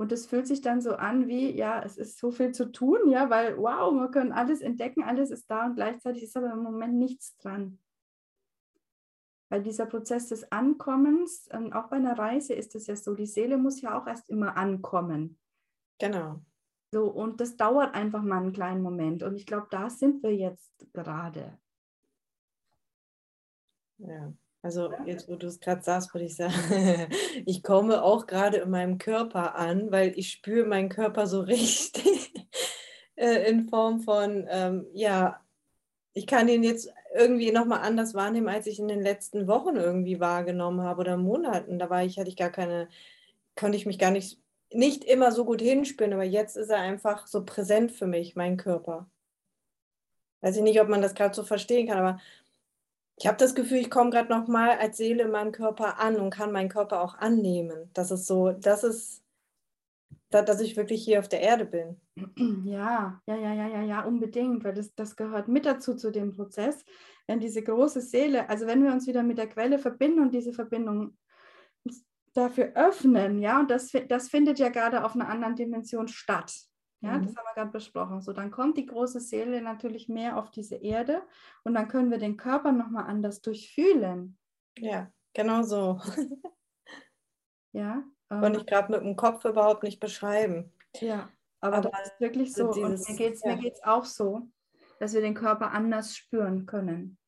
und 0.00 0.12
es 0.12 0.24
fühlt 0.24 0.46
sich 0.46 0.62
dann 0.62 0.80
so 0.80 0.94
an 0.94 1.28
wie, 1.28 1.54
ja, 1.54 1.82
es 1.82 1.98
ist 1.98 2.18
so 2.18 2.30
viel 2.30 2.52
zu 2.52 2.72
tun, 2.72 3.10
ja, 3.10 3.28
weil, 3.28 3.58
wow, 3.58 3.92
wir 3.92 4.10
können 4.10 4.32
alles 4.32 4.62
entdecken, 4.62 5.04
alles 5.04 5.30
ist 5.30 5.50
da 5.50 5.66
und 5.66 5.74
gleichzeitig 5.74 6.22
ist 6.22 6.34
aber 6.38 6.54
im 6.54 6.62
Moment 6.62 6.94
nichts 6.94 7.36
dran. 7.36 7.78
Weil 9.50 9.62
dieser 9.62 9.84
Prozess 9.84 10.28
des 10.28 10.50
Ankommens, 10.50 11.50
ähm, 11.52 11.74
auch 11.74 11.90
bei 11.90 11.96
einer 11.96 12.18
Reise 12.18 12.54
ist 12.54 12.74
es 12.74 12.86
ja 12.86 12.96
so, 12.96 13.14
die 13.14 13.26
Seele 13.26 13.58
muss 13.58 13.82
ja 13.82 14.00
auch 14.00 14.06
erst 14.06 14.30
immer 14.30 14.56
ankommen. 14.56 15.38
Genau. 15.98 16.40
So, 16.94 17.04
und 17.04 17.38
das 17.42 17.58
dauert 17.58 17.94
einfach 17.94 18.22
mal 18.22 18.38
einen 18.38 18.54
kleinen 18.54 18.80
Moment. 18.80 19.22
Und 19.22 19.36
ich 19.36 19.44
glaube, 19.44 19.66
da 19.70 19.90
sind 19.90 20.22
wir 20.22 20.34
jetzt 20.34 20.72
gerade. 20.94 21.58
Ja. 23.98 24.32
Also 24.62 24.92
jetzt, 25.06 25.28
wo 25.28 25.36
du 25.36 25.46
es 25.46 25.58
gerade 25.58 25.82
sagst, 25.82 26.12
würde 26.12 26.26
ich 26.26 26.36
sagen, 26.36 26.52
ich 27.46 27.62
komme 27.62 28.02
auch 28.02 28.26
gerade 28.26 28.58
in 28.58 28.70
meinem 28.70 28.98
Körper 28.98 29.54
an, 29.54 29.90
weil 29.90 30.12
ich 30.18 30.30
spüre 30.30 30.66
meinen 30.66 30.90
Körper 30.90 31.26
so 31.26 31.40
richtig 31.42 32.34
äh, 33.16 33.48
in 33.48 33.68
Form 33.68 34.00
von, 34.00 34.46
ähm, 34.50 34.86
ja, 34.92 35.40
ich 36.12 36.26
kann 36.26 36.48
ihn 36.48 36.62
jetzt 36.62 36.92
irgendwie 37.14 37.52
nochmal 37.52 37.80
anders 37.80 38.14
wahrnehmen, 38.14 38.48
als 38.48 38.66
ich 38.66 38.78
in 38.78 38.88
den 38.88 39.00
letzten 39.00 39.46
Wochen 39.46 39.76
irgendwie 39.76 40.20
wahrgenommen 40.20 40.82
habe 40.82 41.00
oder 41.00 41.16
Monaten. 41.16 41.78
Da 41.78 41.88
war 41.88 42.04
ich, 42.04 42.18
hatte 42.18 42.28
ich 42.28 42.36
gar 42.36 42.50
keine, 42.50 42.88
konnte 43.56 43.76
ich 43.76 43.86
mich 43.86 43.98
gar 43.98 44.10
nicht, 44.10 44.38
nicht 44.72 45.04
immer 45.04 45.32
so 45.32 45.44
gut 45.44 45.60
hinspüren, 45.62 46.12
aber 46.12 46.24
jetzt 46.24 46.56
ist 46.56 46.70
er 46.70 46.78
einfach 46.80 47.26
so 47.26 47.44
präsent 47.44 47.92
für 47.92 48.06
mich, 48.06 48.36
mein 48.36 48.56
Körper. 48.56 49.08
Weiß 50.42 50.56
ich 50.56 50.62
nicht, 50.62 50.80
ob 50.80 50.88
man 50.88 51.02
das 51.02 51.14
gerade 51.14 51.34
so 51.34 51.44
verstehen 51.44 51.88
kann, 51.88 51.98
aber 51.98 52.20
ich 53.20 53.26
habe 53.26 53.36
das 53.36 53.54
Gefühl, 53.54 53.78
ich 53.78 53.90
komme 53.90 54.08
gerade 54.08 54.30
noch 54.30 54.48
mal 54.48 54.70
als 54.78 54.96
Seele 54.96 55.24
in 55.24 55.30
meinem 55.30 55.52
Körper 55.52 56.00
an 56.00 56.16
und 56.16 56.30
kann 56.30 56.52
meinen 56.52 56.70
Körper 56.70 57.02
auch 57.02 57.14
annehmen. 57.18 57.90
Das 57.92 58.10
ist 58.10 58.26
so, 58.26 58.52
das 58.52 58.82
ist, 58.82 59.22
dass 60.30 60.60
ich 60.62 60.78
wirklich 60.78 61.04
hier 61.04 61.18
auf 61.18 61.28
der 61.28 61.42
Erde 61.42 61.66
bin. 61.66 62.00
Ja, 62.64 63.20
ja, 63.26 63.36
ja, 63.36 63.52
ja, 63.52 63.68
ja, 63.68 63.82
ja, 63.82 64.00
unbedingt, 64.04 64.64
weil 64.64 64.72
das, 64.72 64.94
das 64.94 65.16
gehört 65.16 65.48
mit 65.48 65.66
dazu 65.66 65.94
zu 65.94 66.10
dem 66.10 66.32
Prozess. 66.32 66.82
Wenn 67.26 67.40
diese 67.40 67.62
große 67.62 68.00
Seele, 68.00 68.48
also 68.48 68.66
wenn 68.66 68.82
wir 68.82 68.90
uns 68.90 69.06
wieder 69.06 69.22
mit 69.22 69.36
der 69.36 69.48
Quelle 69.48 69.78
verbinden 69.78 70.20
und 70.20 70.32
diese 70.32 70.54
Verbindung 70.54 71.18
dafür 72.32 72.72
öffnen, 72.74 73.38
ja, 73.38 73.60
und 73.60 73.70
das, 73.70 73.92
das 74.08 74.30
findet 74.30 74.58
ja 74.58 74.70
gerade 74.70 75.04
auf 75.04 75.14
einer 75.14 75.28
anderen 75.28 75.56
Dimension 75.56 76.08
statt. 76.08 76.69
Ja, 77.02 77.16
mhm. 77.16 77.26
das 77.26 77.36
haben 77.36 77.46
wir 77.46 77.54
gerade 77.54 77.70
besprochen. 77.70 78.20
So, 78.20 78.32
dann 78.32 78.50
kommt 78.50 78.76
die 78.76 78.86
große 78.86 79.20
Seele 79.20 79.62
natürlich 79.62 80.08
mehr 80.08 80.36
auf 80.36 80.50
diese 80.50 80.76
Erde 80.76 81.22
und 81.64 81.74
dann 81.74 81.88
können 81.88 82.10
wir 82.10 82.18
den 82.18 82.36
Körper 82.36 82.72
nochmal 82.72 83.04
anders 83.04 83.40
durchfühlen. 83.40 84.38
Ja, 84.78 85.10
genau 85.32 85.62
so. 85.62 86.00
ja. 87.72 88.04
Ähm, 88.30 88.40
Konnte 88.40 88.60
ich 88.60 88.66
gerade 88.66 88.92
mit 88.92 89.00
dem 89.00 89.16
Kopf 89.16 89.44
überhaupt 89.44 89.82
nicht 89.82 89.98
beschreiben. 89.98 90.72
Ja, 90.96 91.30
aber, 91.60 91.78
aber 91.78 91.90
das 91.90 92.08
ist 92.08 92.20
wirklich 92.20 92.52
so. 92.52 92.72
Dieses, 92.72 93.08
und 93.08 93.10
mir 93.10 93.16
geht 93.16 93.34
es 93.34 93.42
ja. 93.44 93.96
auch 93.96 94.04
so, 94.04 94.48
dass 94.98 95.14
wir 95.14 95.22
den 95.22 95.34
Körper 95.34 95.72
anders 95.72 96.14
spüren 96.14 96.66
können. 96.66 97.18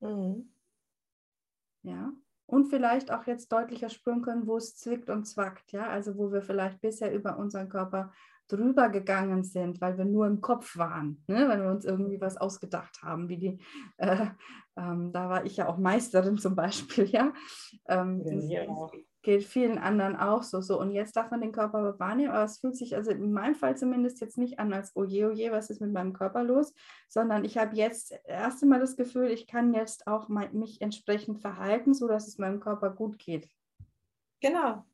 Mhm. 0.00 0.52
Ja. 1.82 2.12
Und 2.46 2.68
vielleicht 2.68 3.10
auch 3.10 3.26
jetzt 3.26 3.52
deutlicher 3.52 3.90
spüren 3.90 4.22
können, 4.22 4.46
wo 4.46 4.56
es 4.56 4.76
zwickt 4.76 5.10
und 5.10 5.26
zwackt, 5.26 5.72
ja, 5.72 5.86
also 5.86 6.16
wo 6.16 6.32
wir 6.32 6.40
vielleicht 6.40 6.80
bisher 6.80 7.12
über 7.12 7.36
unseren 7.36 7.68
Körper 7.68 8.12
drüber 8.48 8.88
gegangen 8.88 9.44
sind, 9.44 9.80
weil 9.80 9.98
wir 9.98 10.04
nur 10.04 10.26
im 10.26 10.40
Kopf 10.40 10.76
waren, 10.76 11.22
ne? 11.26 11.48
weil 11.48 11.62
wir 11.62 11.70
uns 11.70 11.84
irgendwie 11.84 12.20
was 12.20 12.36
ausgedacht 12.36 13.02
haben, 13.02 13.28
wie 13.28 13.38
die, 13.38 13.58
äh, 13.98 14.26
ähm, 14.76 15.12
da 15.12 15.28
war 15.28 15.44
ich 15.44 15.56
ja 15.56 15.68
auch 15.68 15.78
Meisterin 15.78 16.38
zum 16.38 16.56
Beispiel, 16.56 17.04
ja. 17.04 17.32
Ähm, 17.86 18.22
ja 18.48 18.66
geht 19.22 19.44
vielen 19.44 19.76
anderen 19.78 20.16
auch 20.16 20.42
so, 20.42 20.60
so. 20.60 20.80
Und 20.80 20.92
jetzt 20.92 21.16
darf 21.16 21.30
man 21.30 21.40
den 21.40 21.52
Körper 21.52 21.98
wahrnehmen, 21.98 22.30
aber 22.30 22.44
es 22.44 22.60
fühlt 22.60 22.76
sich 22.76 22.94
also 22.96 23.10
in 23.10 23.32
meinem 23.32 23.54
Fall 23.54 23.76
zumindest 23.76 24.20
jetzt 24.20 24.38
nicht 24.38 24.58
an 24.58 24.72
als, 24.72 24.96
oje, 24.96 25.28
oje, 25.28 25.52
was 25.52 25.68
ist 25.70 25.80
mit 25.80 25.92
meinem 25.92 26.12
Körper 26.12 26.44
los, 26.44 26.72
sondern 27.08 27.44
ich 27.44 27.58
habe 27.58 27.76
jetzt 27.76 28.14
erst 28.24 28.62
einmal 28.62 28.80
das 28.80 28.96
Gefühl, 28.96 29.28
ich 29.30 29.46
kann 29.46 29.74
jetzt 29.74 30.06
auch 30.06 30.28
mein, 30.28 30.56
mich 30.56 30.80
entsprechend 30.80 31.40
verhalten, 31.40 31.94
sodass 31.94 32.28
es 32.28 32.38
meinem 32.38 32.60
Körper 32.60 32.90
gut 32.90 33.18
geht. 33.18 33.50
Genau. 34.40 34.84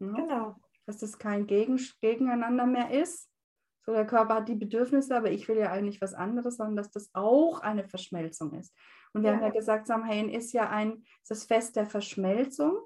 Ja? 0.00 0.12
Genau 0.12 0.56
dass 0.86 0.98
das 0.98 1.18
kein 1.18 1.46
Gegen 1.46 1.80
Gegeneinander 2.00 2.66
mehr 2.66 2.90
ist. 2.90 3.30
So, 3.84 3.92
der 3.92 4.06
Körper 4.06 4.36
hat 4.36 4.48
die 4.48 4.54
Bedürfnisse, 4.54 5.16
aber 5.16 5.30
ich 5.30 5.46
will 5.46 5.58
ja 5.58 5.70
eigentlich 5.70 6.00
was 6.00 6.14
anderes, 6.14 6.56
sondern 6.56 6.76
dass 6.76 6.90
das 6.90 7.10
auch 7.12 7.60
eine 7.60 7.84
Verschmelzung 7.84 8.54
ist. 8.54 8.74
Und 9.12 9.22
wir 9.22 9.30
ja. 9.30 9.36
haben 9.36 9.42
ja 9.44 9.50
gesagt, 9.50 9.86
Samhain 9.86 10.28
ist 10.28 10.52
ja 10.52 10.70
ein, 10.70 11.04
das 11.28 11.44
Fest 11.44 11.76
der 11.76 11.86
Verschmelzung. 11.86 12.78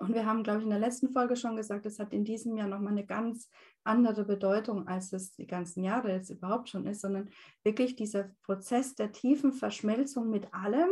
Und 0.00 0.14
wir 0.14 0.26
haben, 0.26 0.42
glaube 0.42 0.58
ich, 0.58 0.64
in 0.64 0.70
der 0.70 0.78
letzten 0.78 1.10
Folge 1.10 1.36
schon 1.36 1.56
gesagt, 1.56 1.86
es 1.86 1.98
hat 1.98 2.12
in 2.12 2.24
diesem 2.24 2.56
Jahr 2.56 2.68
nochmal 2.68 2.92
eine 2.92 3.06
ganz 3.06 3.50
andere 3.84 4.24
Bedeutung, 4.24 4.86
als 4.86 5.12
es 5.12 5.34
die 5.34 5.46
ganzen 5.46 5.82
Jahre 5.82 6.12
jetzt 6.12 6.30
überhaupt 6.30 6.68
schon 6.68 6.86
ist, 6.86 7.00
sondern 7.00 7.30
wirklich 7.62 7.96
dieser 7.96 8.30
Prozess 8.42 8.94
der 8.94 9.12
tiefen 9.12 9.52
Verschmelzung 9.52 10.28
mit 10.28 10.52
allem 10.52 10.90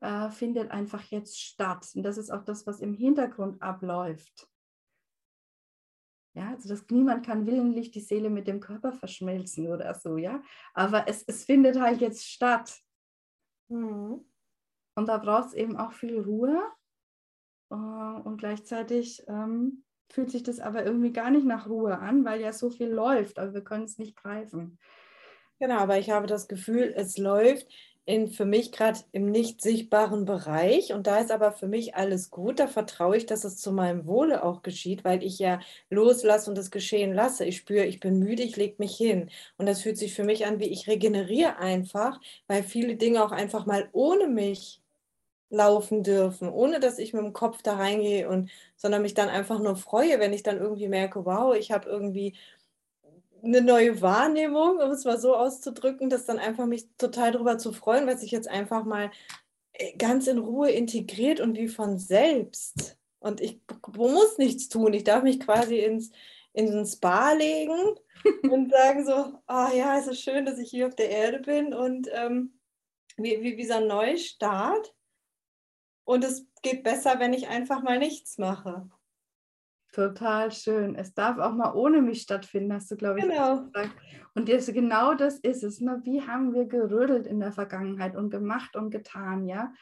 äh, 0.00 0.30
findet 0.30 0.70
einfach 0.70 1.02
jetzt 1.04 1.40
statt. 1.40 1.88
Und 1.94 2.02
das 2.02 2.18
ist 2.18 2.30
auch 2.30 2.44
das, 2.44 2.66
was 2.66 2.80
im 2.80 2.94
Hintergrund 2.94 3.62
abläuft. 3.62 4.48
Ja, 6.34 6.50
also 6.50 6.68
das, 6.68 6.84
niemand 6.90 7.26
kann 7.26 7.46
willentlich 7.46 7.90
die 7.90 8.00
Seele 8.00 8.30
mit 8.30 8.46
dem 8.46 8.60
Körper 8.60 8.92
verschmelzen 8.92 9.66
oder 9.68 9.94
so, 9.94 10.16
ja. 10.16 10.42
Aber 10.74 11.08
es, 11.08 11.24
es 11.26 11.44
findet 11.44 11.80
halt 11.80 12.00
jetzt 12.00 12.26
statt. 12.26 12.80
Mhm. 13.68 14.24
Und 14.94 15.06
da 15.06 15.18
braucht 15.18 15.48
es 15.48 15.54
eben 15.54 15.76
auch 15.76 15.92
viel 15.92 16.20
Ruhe. 16.20 16.62
Äh, 17.70 17.74
und 17.74 18.38
gleichzeitig 18.38 19.22
ähm, 19.28 19.84
fühlt 20.10 20.30
sich 20.30 20.42
das 20.42 20.60
aber 20.60 20.84
irgendwie 20.84 21.12
gar 21.12 21.30
nicht 21.30 21.46
nach 21.46 21.68
Ruhe 21.68 21.98
an, 21.98 22.24
weil 22.24 22.40
ja 22.40 22.52
so 22.52 22.70
viel 22.70 22.88
läuft, 22.88 23.38
aber 23.38 23.54
wir 23.54 23.64
können 23.64 23.84
es 23.84 23.98
nicht 23.98 24.16
greifen. 24.16 24.78
Genau, 25.60 25.78
aber 25.78 25.98
ich 25.98 26.10
habe 26.10 26.26
das 26.26 26.46
Gefühl, 26.48 26.92
es 26.96 27.18
läuft 27.18 27.66
in 28.08 28.28
für 28.28 28.44
mich 28.46 28.72
gerade 28.72 29.00
im 29.12 29.30
nicht 29.30 29.60
sichtbaren 29.60 30.24
Bereich 30.24 30.92
und 30.94 31.06
da 31.06 31.18
ist 31.18 31.30
aber 31.30 31.52
für 31.52 31.68
mich 31.68 31.94
alles 31.94 32.30
gut. 32.30 32.58
Da 32.58 32.66
vertraue 32.66 33.16
ich, 33.18 33.26
dass 33.26 33.44
es 33.44 33.58
zu 33.58 33.70
meinem 33.72 34.06
Wohle 34.06 34.42
auch 34.42 34.62
geschieht, 34.62 35.04
weil 35.04 35.22
ich 35.22 35.38
ja 35.38 35.60
loslasse 35.90 36.50
und 36.50 36.58
es 36.58 36.70
geschehen 36.70 37.12
lasse. 37.14 37.44
Ich 37.44 37.58
spüre, 37.58 37.84
ich 37.84 38.00
bin 38.00 38.18
müde, 38.18 38.42
ich 38.42 38.56
lege 38.56 38.76
mich 38.78 38.96
hin 38.96 39.30
und 39.58 39.66
das 39.66 39.82
fühlt 39.82 39.98
sich 39.98 40.14
für 40.14 40.24
mich 40.24 40.46
an, 40.46 40.58
wie 40.60 40.66
ich 40.68 40.88
regeneriere 40.88 41.58
einfach, 41.58 42.20
weil 42.46 42.62
viele 42.62 42.96
Dinge 42.96 43.22
auch 43.24 43.32
einfach 43.32 43.66
mal 43.66 43.88
ohne 43.92 44.26
mich 44.28 44.80
laufen 45.50 46.02
dürfen, 46.02 46.48
ohne 46.50 46.78
dass 46.80 46.98
ich 46.98 47.14
mit 47.14 47.22
dem 47.24 47.32
Kopf 47.32 47.62
da 47.62 47.76
reingehe 47.76 48.28
und 48.28 48.50
sondern 48.76 49.02
mich 49.02 49.14
dann 49.14 49.28
einfach 49.30 49.58
nur 49.60 49.76
freue, 49.76 50.20
wenn 50.20 50.32
ich 50.34 50.42
dann 50.42 50.58
irgendwie 50.58 50.88
merke, 50.88 51.24
wow, 51.24 51.54
ich 51.56 51.70
habe 51.72 51.88
irgendwie 51.88 52.34
eine 53.48 53.62
neue 53.62 54.02
Wahrnehmung, 54.02 54.78
um 54.78 54.90
es 54.90 55.04
mal 55.04 55.18
so 55.18 55.34
auszudrücken, 55.34 56.10
das 56.10 56.26
dann 56.26 56.38
einfach 56.38 56.66
mich 56.66 56.86
total 56.98 57.32
darüber 57.32 57.58
zu 57.58 57.72
freuen, 57.72 58.06
weil 58.06 58.18
sich 58.18 58.30
jetzt 58.30 58.48
einfach 58.48 58.84
mal 58.84 59.10
äh, 59.72 59.96
ganz 59.96 60.26
in 60.26 60.38
Ruhe 60.38 60.70
integriert 60.70 61.40
und 61.40 61.56
wie 61.56 61.68
von 61.68 61.98
selbst. 61.98 62.98
Und 63.20 63.40
ich 63.40 63.60
muss 63.96 64.38
nichts 64.38 64.68
tun. 64.68 64.92
Ich 64.92 65.04
darf 65.04 65.22
mich 65.22 65.40
quasi 65.40 65.78
ins, 65.78 66.12
in 66.52 66.84
Spa 66.86 67.32
legen 67.32 67.94
und 68.50 68.70
sagen 68.70 69.06
so, 69.06 69.12
ah 69.46 69.70
oh 69.70 69.76
ja, 69.76 69.98
es 69.98 70.06
ist 70.06 70.20
schön, 70.20 70.44
dass 70.44 70.58
ich 70.58 70.70
hier 70.70 70.86
auf 70.86 70.94
der 70.94 71.08
Erde 71.10 71.40
bin 71.40 71.72
und 71.72 72.08
ähm, 72.12 72.60
wie, 73.16 73.42
wie, 73.42 73.56
wie 73.56 73.66
so 73.66 73.74
ein 73.74 73.86
Neustart. 73.86 74.94
Und 76.04 76.24
es 76.24 76.46
geht 76.62 76.82
besser, 76.82 77.18
wenn 77.18 77.32
ich 77.32 77.48
einfach 77.48 77.82
mal 77.82 77.98
nichts 77.98 78.38
mache. 78.38 78.88
Total 79.92 80.52
schön. 80.52 80.94
Es 80.94 81.14
darf 81.14 81.38
auch 81.38 81.54
mal 81.54 81.72
ohne 81.74 82.02
mich 82.02 82.22
stattfinden, 82.22 82.74
hast 82.74 82.90
du, 82.90 82.96
glaube 82.96 83.20
ich, 83.20 83.24
genau. 83.24 83.62
gesagt. 83.62 83.90
Und 84.34 84.48
das, 84.48 84.66
genau 84.66 85.14
das 85.14 85.38
ist 85.38 85.64
es. 85.64 85.80
Ne? 85.80 86.00
Wie 86.04 86.22
haben 86.22 86.52
wir 86.52 86.66
gerödelt 86.66 87.26
in 87.26 87.40
der 87.40 87.52
Vergangenheit 87.52 88.14
und 88.14 88.30
gemacht 88.30 88.76
und 88.76 88.90
getan, 88.90 89.46
ja? 89.46 89.72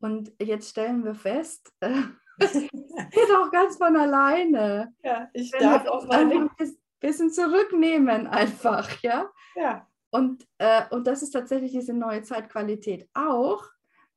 Und 0.00 0.32
jetzt 0.40 0.70
stellen 0.70 1.04
wir 1.04 1.14
fest, 1.14 1.72
äh, 1.80 1.94
das 2.38 2.52
geht 2.52 3.30
auch 3.36 3.50
ganz 3.50 3.76
von 3.76 3.96
alleine. 3.96 4.92
Ja, 5.02 5.28
ich 5.32 5.52
Wenn 5.52 5.60
darf 5.60 5.86
auch 5.86 6.06
mal 6.06 6.18
einfach 6.20 6.54
ein 6.58 6.76
bisschen 7.00 7.30
zurücknehmen, 7.30 8.26
einfach, 8.26 8.90
ja. 9.02 9.30
Ja, 9.56 9.86
Und, 10.10 10.46
äh, 10.58 10.82
und 10.90 11.06
das 11.06 11.22
ist 11.22 11.30
tatsächlich 11.30 11.72
diese 11.72 11.94
neue 11.94 12.22
Zeitqualität 12.22 13.08
auch, 13.14 13.64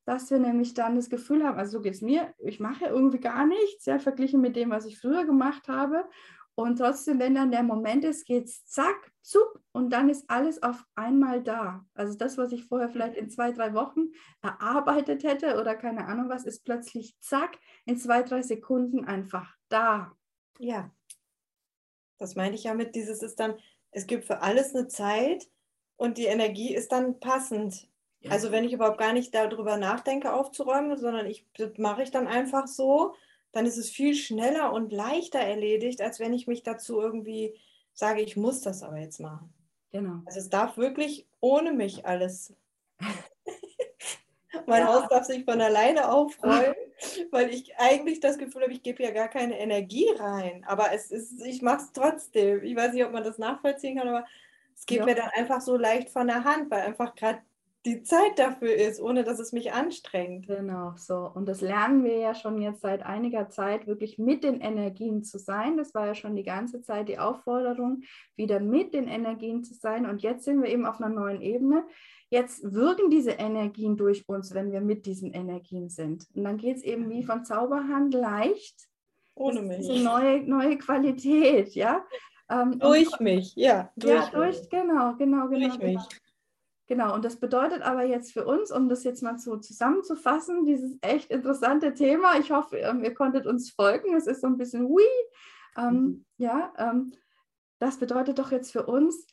dass 0.08 0.32
wir 0.32 0.40
nämlich 0.40 0.74
dann 0.74 0.96
das 0.96 1.10
Gefühl 1.10 1.44
haben, 1.44 1.60
also 1.60 1.80
so 1.80 1.82
geht 1.82 1.96
es 1.96 2.02
mir, 2.02 2.34
ich 2.38 2.62
mache 2.62 2.86
irgendwie 2.86 3.20
gar 3.20 3.46
nichts, 3.46 3.86
ja, 3.86 4.00
verglichen 4.00 4.40
mit 4.40 4.56
dem, 4.56 4.70
was 4.70 4.86
ich 4.86 4.98
früher 4.98 5.26
gemacht 5.26 5.68
habe. 5.68 6.08
Und 6.56 6.78
trotzdem, 6.78 7.20
wenn 7.20 7.36
dann 7.36 7.52
der 7.52 7.62
Moment 7.62 8.06
ist, 8.06 8.26
geht 8.26 8.46
es 8.46 8.66
zack, 8.66 9.12
zuck 9.22 9.62
und 9.74 9.92
dann 9.92 10.10
ist 10.10 10.30
alles 10.30 10.64
auf 10.64 10.82
einmal 10.96 11.44
da. 11.44 11.86
Also 11.94 12.18
das, 12.18 12.38
was 12.38 12.54
ich 12.54 12.64
vorher 12.64 12.90
vielleicht 12.90 13.18
in 13.18 13.30
zwei, 13.30 13.52
drei 13.52 13.74
Wochen 13.74 14.08
erarbeitet 14.42 15.26
hätte 15.26 15.60
oder 15.60 15.76
keine 15.76 16.08
Ahnung 16.08 16.30
was, 16.30 16.46
ist 16.46 16.64
plötzlich 16.64 17.20
zack, 17.20 17.60
in 17.86 17.98
zwei, 17.98 18.24
drei 18.24 18.42
Sekunden 18.42 19.04
einfach 19.04 19.54
da. 19.68 20.14
ja. 20.58 20.90
Das 22.18 22.36
meine 22.36 22.56
ich 22.56 22.64
ja 22.64 22.74
mit 22.74 22.96
dieses 22.96 23.22
ist 23.22 23.40
dann, 23.42 23.56
es 23.92 24.08
gibt 24.08 24.24
für 24.24 24.42
alles 24.42 24.74
eine 24.74 24.88
Zeit 24.88 25.48
und 25.98 26.18
die 26.18 26.26
Energie 26.26 26.74
ist 26.74 26.94
dann 26.94 27.20
passend. 27.20 27.88
Also 28.30 28.52
wenn 28.52 28.64
ich 28.64 28.74
überhaupt 28.74 28.98
gar 28.98 29.14
nicht 29.14 29.34
darüber 29.34 29.78
nachdenke, 29.78 30.34
aufzuräumen, 30.34 30.98
sondern 30.98 31.26
ich 31.26 31.46
das 31.58 31.78
mache 31.78 32.04
ich 32.04 32.12
dann 32.12 32.28
einfach 32.28 32.68
so, 32.68 33.16
dann 33.52 33.66
ist 33.66 33.78
es 33.78 33.90
viel 33.90 34.14
schneller 34.16 34.74
und 34.74 34.92
leichter 34.92 35.40
erledigt, 35.40 36.02
als 36.02 36.20
wenn 36.20 36.34
ich 36.34 36.48
mich 36.48 36.64
dazu 36.64 37.00
irgendwie 37.02 37.56
sage, 37.94 38.22
ich 38.22 38.36
muss 38.38 38.62
das 38.62 38.84
aber 38.84 38.98
jetzt 38.98 39.20
machen. 39.20 39.54
Genau. 39.92 40.22
Also 40.26 40.40
es 40.40 40.50
darf 40.50 40.78
wirklich 40.78 41.28
ohne 41.40 41.72
mich 41.74 42.06
alles. 42.06 42.54
mein 44.68 44.82
Ja. 44.82 44.88
Haus 44.94 45.08
darf 45.10 45.26
sich 45.26 45.46
von 45.46 45.62
alleine 45.62 46.12
aufräumen, 46.12 46.76
weil 47.32 47.50
ich 47.50 47.76
eigentlich 47.78 48.20
das 48.20 48.38
Gefühl 48.38 48.64
habe, 48.64 48.74
ich 48.74 48.84
gebe 48.84 49.02
ja 49.04 49.12
gar 49.12 49.30
keine 49.30 49.58
Energie 49.60 50.10
rein. 50.18 50.64
Aber 50.68 50.92
es 50.94 51.12
ist, 51.12 51.42
ich 51.46 51.62
mache 51.62 51.84
es 51.84 51.92
trotzdem. 51.94 52.64
Ich 52.64 52.76
weiß 52.76 52.94
nicht, 52.94 53.06
ob 53.06 53.12
man 53.14 53.24
das 53.24 53.38
nachvollziehen 53.38 53.98
kann, 53.98 54.08
aber 54.10 54.26
es 54.76 54.86
geht 54.86 55.00
Ja. 55.00 55.06
mir 55.06 55.16
dann 55.16 55.30
einfach 55.30 55.62
so 55.62 55.78
leicht 55.78 56.10
von 56.10 56.28
der 56.28 56.44
Hand, 56.44 56.70
weil 56.70 56.82
einfach 56.82 57.16
gerade 57.16 57.40
die 57.86 58.04
Zeit 58.04 58.38
dafür 58.38 58.76
ist, 58.76 59.00
ohne 59.00 59.24
dass 59.24 59.40
es 59.40 59.54
mich 59.54 59.72
anstrengt. 59.72 60.48
Genau, 60.48 60.94
so. 60.98 61.32
Und 61.34 61.48
das 61.48 61.62
lernen 61.62 62.04
wir 62.04 62.18
ja 62.18 62.36
schon 62.36 62.62
jetzt 62.62 62.82
seit 62.82 63.04
einiger 63.06 63.50
Zeit, 63.50 63.88
wirklich 63.88 64.18
mit 64.18 64.44
den 64.44 64.60
Energien 64.60 65.24
zu 65.24 65.38
sein. 65.40 65.78
Das 65.78 65.94
war 65.94 66.08
ja 66.08 66.16
schon 66.16 66.36
die 66.36 66.44
ganze 66.44 66.82
Zeit 66.82 67.08
die 67.08 67.20
Aufforderung, 67.20 68.02
wieder 68.36 68.60
mit 68.60 68.94
den 68.94 69.08
Energien 69.08 69.64
zu 69.64 69.74
sein. 69.74 70.06
Und 70.06 70.22
jetzt 70.22 70.44
sind 70.44 70.62
wir 70.62 70.70
eben 70.70 70.86
auf 70.86 71.00
einer 71.00 71.14
neuen 71.14 71.42
Ebene. 71.42 71.86
Jetzt 72.30 72.62
wirken 72.74 73.10
diese 73.10 73.32
Energien 73.32 73.96
durch 73.96 74.28
uns, 74.28 74.54
wenn 74.54 74.74
wir 74.74 74.82
mit 74.82 75.06
diesen 75.06 75.32
Energien 75.32 75.90
sind. 75.90 76.28
Und 76.36 76.44
dann 76.44 76.58
geht 76.58 76.78
es 76.78 76.84
eben 76.84 77.10
wie 77.10 77.24
von 77.24 77.46
Zauberhand 77.46 78.14
leicht. 78.14 78.76
Ohne 79.34 79.62
mich. 79.62 79.78
Diese 79.78 80.04
neue, 80.04 80.42
neue 80.42 80.78
Qualität, 80.78 81.74
ja. 81.74 82.06
Ähm, 82.50 82.72
und- 82.74 82.84
Durch 82.84 83.20
mich, 83.20 83.56
ja. 83.56 83.92
ja, 83.96 84.22
mich. 84.22 84.30
durch, 84.30 84.70
genau, 84.70 85.16
genau, 85.16 85.48
genau. 85.48 85.68
Durch 85.68 85.80
genau. 85.80 85.94
mich. 85.94 86.02
Genau, 86.88 87.14
und 87.14 87.26
das 87.26 87.36
bedeutet 87.36 87.82
aber 87.82 88.04
jetzt 88.04 88.32
für 88.32 88.46
uns, 88.46 88.72
um 88.72 88.88
das 88.88 89.04
jetzt 89.04 89.22
mal 89.22 89.38
so 89.38 89.58
zusammenzufassen, 89.58 90.66
dieses 90.66 90.98
echt 91.02 91.30
interessante 91.30 91.94
Thema. 91.94 92.40
Ich 92.40 92.50
hoffe, 92.52 92.78
ähm, 92.78 93.04
ihr 93.04 93.14
konntet 93.14 93.46
uns 93.46 93.72
folgen. 93.72 94.16
Es 94.16 94.26
ist 94.26 94.42
so 94.42 94.48
ein 94.48 94.58
bisschen 94.58 94.88
hui. 94.88 95.04
Ähm, 95.78 95.94
Mhm. 95.94 96.26
Ja, 96.38 96.74
ähm, 96.78 97.14
das 97.80 97.98
bedeutet 97.98 98.40
doch 98.40 98.52
jetzt 98.52 98.72
für 98.72 98.86
uns, 98.86 99.28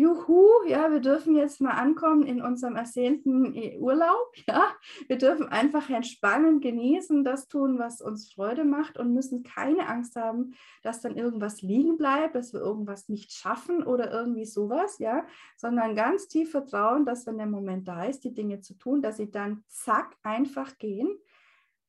juhu, 0.00 0.48
ja, 0.66 0.90
wir 0.90 1.00
dürfen 1.00 1.36
jetzt 1.36 1.60
mal 1.60 1.72
ankommen 1.72 2.22
in 2.26 2.40
unserem 2.40 2.76
ersehnten 2.76 3.54
äh, 3.54 3.76
Urlaub. 3.78 4.34
Ja, 4.48 4.72
wir 5.06 5.18
dürfen 5.18 5.48
einfach 5.48 5.90
entspannen, 5.90 6.60
genießen, 6.60 7.22
das 7.24 7.46
tun, 7.46 7.78
was 7.78 8.00
uns 8.00 8.32
Freude 8.32 8.64
macht 8.64 8.98
und 8.98 9.14
müssen 9.14 9.44
keine 9.44 9.86
Angst 9.88 10.16
haben, 10.16 10.54
dass 10.82 11.00
dann 11.02 11.16
irgendwas 11.16 11.62
liegen 11.62 11.96
bleibt, 11.96 12.34
dass 12.34 12.52
wir 12.52 12.60
irgendwas 12.60 13.08
nicht 13.08 13.32
schaffen 13.32 13.84
oder 13.84 14.10
irgendwie 14.10 14.46
sowas, 14.46 14.98
ja, 14.98 15.24
sondern 15.56 15.94
ganz 15.94 16.26
tief 16.26 16.50
vertrauen, 16.50 17.04
dass 17.04 17.26
wenn 17.26 17.38
der 17.38 17.46
Moment 17.46 17.86
da 17.86 18.04
ist, 18.04 18.24
die 18.24 18.34
Dinge 18.34 18.60
zu 18.60 18.74
tun, 18.74 19.02
dass 19.02 19.18
sie 19.18 19.30
dann 19.30 19.62
zack 19.68 20.16
einfach 20.22 20.78
gehen. 20.78 21.16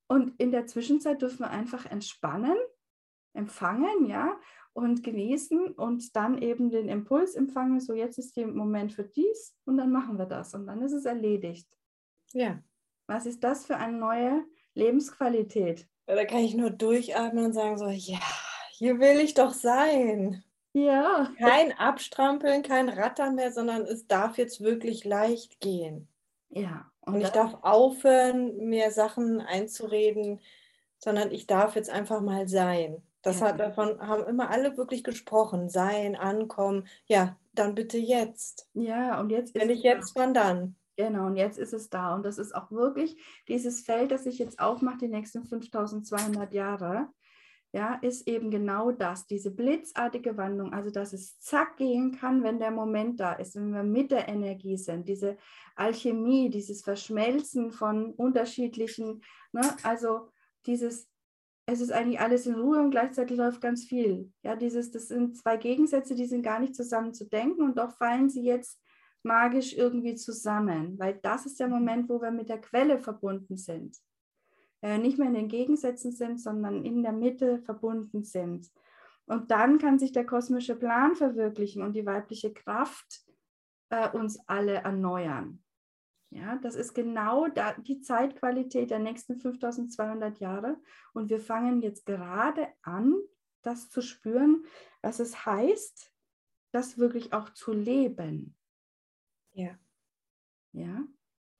Und 0.08 0.34
in 0.38 0.52
der 0.52 0.67
Zwischenzeit 0.67 1.21
dürfen 1.21 1.39
wir 1.39 1.50
einfach 1.50 1.86
entspannen, 1.86 2.58
empfangen, 3.34 4.06
ja, 4.08 4.36
und 4.73 5.03
genießen 5.03 5.67
und 5.73 6.15
dann 6.15 6.41
eben 6.41 6.69
den 6.69 6.88
Impuls 6.89 7.36
empfangen, 7.36 7.79
so 7.79 7.93
jetzt 7.93 8.17
ist 8.17 8.38
der 8.38 8.47
Moment 8.47 8.93
für 8.93 9.03
dies 9.03 9.55
und 9.65 9.77
dann 9.77 9.91
machen 9.91 10.17
wir 10.17 10.25
das 10.25 10.53
und 10.53 10.65
dann 10.67 10.81
ist 10.81 10.93
es 10.93 11.05
erledigt. 11.05 11.67
Ja. 12.34 12.60
Was 13.07 13.25
ist 13.25 13.43
das 13.43 13.65
für 13.65 13.75
eine 13.77 13.97
neue 13.97 14.43
Lebensqualität? 14.73 15.88
Ja, 16.07 16.15
Da 16.15 16.25
kann 16.25 16.39
ich 16.39 16.55
nur 16.55 16.69
durchatmen 16.69 17.45
und 17.45 17.53
sagen 17.53 17.77
so, 17.77 17.88
ja, 17.88 18.19
hier 18.71 18.99
will 18.99 19.19
ich 19.19 19.34
doch 19.34 19.53
sein. 19.53 20.43
Ja, 20.73 21.29
Kein 21.38 21.73
Abstrampeln, 21.77 22.63
kein 22.63 22.88
Rattern 22.88 23.36
mehr, 23.36 23.51
sondern 23.51 23.81
es 23.81 24.07
darf 24.07 24.38
jetzt 24.38 24.62
wirklich 24.62 25.03
leicht 25.05 25.60
gehen. 25.60 26.07
ja. 26.49 26.88
Und 27.03 27.15
ich 27.15 27.23
das- 27.23 27.31
darf 27.34 27.57
aufhören, 27.63 28.55
mir 28.69 28.91
Sachen 28.91 29.41
einzureden, 29.41 30.39
sondern 30.99 31.31
ich 31.31 31.47
darf 31.47 31.75
jetzt 31.75 31.89
einfach 31.89 32.21
mal 32.21 32.47
sein. 32.47 33.01
Das 33.21 33.39
Ja. 33.39 33.47
hat, 33.47 33.60
davon 33.60 33.99
haben 33.99 34.25
immer 34.25 34.49
alle 34.49 34.77
wirklich 34.77 35.03
gesprochen. 35.03 35.69
Sein, 35.69 36.15
ankommen. 36.15 36.88
Ja, 37.05 37.38
dann 37.53 37.75
bitte 37.75 37.97
jetzt. 37.97 38.67
ja, 38.73 39.19
und 39.19 39.29
jetzt 39.29 39.55
ist 39.55 39.62
Wenn 39.62 39.67
nicht 39.67 39.84
jetzt, 39.84 40.15
wann 40.15 40.34
dann? 40.34 40.75
Genau, 40.97 41.27
und 41.27 41.36
jetzt 41.36 41.57
ist 41.57 41.73
es 41.73 41.89
da. 41.89 42.13
Und 42.15 42.25
das 42.25 42.38
ist 42.38 42.53
auch 42.53 42.71
wirklich 42.71 43.15
dieses 43.47 43.81
Feld, 43.81 44.12
das 44.12 44.23
sich 44.25 44.39
jetzt 44.39 44.60
aufmacht, 44.60 45.01
die 45.01 45.07
nächsten 45.07 45.43
5200 45.45 46.53
Jahre, 46.53 47.07
ja, 47.73 47.95
ist 48.01 48.27
eben 48.27 48.51
genau 48.51 48.91
das, 48.91 49.27
diese 49.27 49.49
blitzartige 49.49 50.36
Wandlung, 50.36 50.73
also 50.73 50.89
dass 50.91 51.13
es 51.13 51.39
zack 51.39 51.77
gehen 51.77 52.12
kann, 52.12 52.43
wenn 52.43 52.60
der 52.60 52.71
Moment 52.71 53.19
da 53.21 53.31
ist, 53.34 53.55
wenn 53.55 53.71
wir 53.73 53.84
mit 53.84 54.12
der 54.12 54.27
Energie 54.27 54.75
sind, 54.77 55.07
diese 55.07 55.38
Alchemie, 55.75 56.49
dieses 56.49 56.81
Verschmelzen 56.84 57.71
von 57.71 58.12
unterschiedlichen, 58.13 59.23
ne, 59.53 59.62
also 59.84 60.31
dieses, 60.65 61.10
es 61.65 61.82
ist 61.82 61.91
eigentlich 61.91 62.19
alles 62.19 62.47
in 62.47 62.56
Ruhe 62.56 62.80
und 62.80 62.91
gleichzeitig 62.91 63.38
läuft 63.38 63.62
ganz 63.62 63.86
viel. 63.86 64.32
Ja, 64.43 64.56
dieses, 64.56 64.91
das 64.91 65.08
sind 65.08 65.38
zwei 65.38 65.58
Gegensätze, 65.58 66.15
die 66.15 66.26
sind 66.26 66.43
gar 66.43 66.60
nicht 66.60 66.76
zusammen 66.76 67.13
zu 67.13 67.26
denken 67.26 67.62
und 67.62 67.78
doch 67.78 67.95
fallen 67.97 68.30
sie 68.30 68.43
jetzt 68.43 68.80
magisch 69.24 69.74
irgendwie 69.78 70.15
zusammen, 70.15 70.97
weil 70.97 71.19
das 71.21 71.45
ist 71.45 71.60
der 71.60 71.67
Moment, 71.67 72.10
wo 72.10 72.21
wir 72.21 72.32
mit 72.32 72.50
der 72.50 72.60
Quelle 72.60 73.00
verbunden 73.00 73.58
sind. 73.58 73.97
Äh, 74.82 74.97
nicht 74.97 75.19
mehr 75.19 75.28
in 75.28 75.36
den 75.36 75.47
Gegensätzen 75.47 76.12
sind, 76.12 76.41
sondern 76.41 76.84
in 76.84 77.04
der 77.04 77.12
Mitte 77.12 77.60
verbunden 77.60 78.24
sind. 78.24 78.67
Und 79.26 79.52
dann 79.52 79.78
kann 79.78 80.00
sich 80.00 80.12
der 80.12 80.26
kosmische 80.26 80.76
Plan 80.76 81.15
verwirklichen 81.15 81.84
und 81.84 81.93
die 81.93 82.06
weibliche 82.06 82.52
Kraft 82.52 83.21
äh, 83.89 84.10
uns 84.10 84.39
alle 84.47 84.74
erneuern. 84.74 85.61
Ja, 86.31 86.55
das 86.55 86.75
ist 86.75 86.93
genau 86.93 87.49
da, 87.49 87.73
die 87.73 87.99
Zeitqualität 87.99 88.89
der 88.89 88.99
nächsten 88.99 89.35
5200 89.35 90.39
Jahre. 90.39 90.77
Und 91.13 91.29
wir 91.29 91.39
fangen 91.39 91.81
jetzt 91.81 92.05
gerade 92.05 92.69
an, 92.83 93.15
das 93.63 93.89
zu 93.89 94.01
spüren, 94.01 94.63
was 95.01 95.19
es 95.19 95.45
heißt, 95.45 96.11
das 96.71 96.97
wirklich 96.97 97.33
auch 97.33 97.49
zu 97.49 97.73
leben. 97.73 98.55
Ja. 99.51 99.77
Ja. 100.71 101.03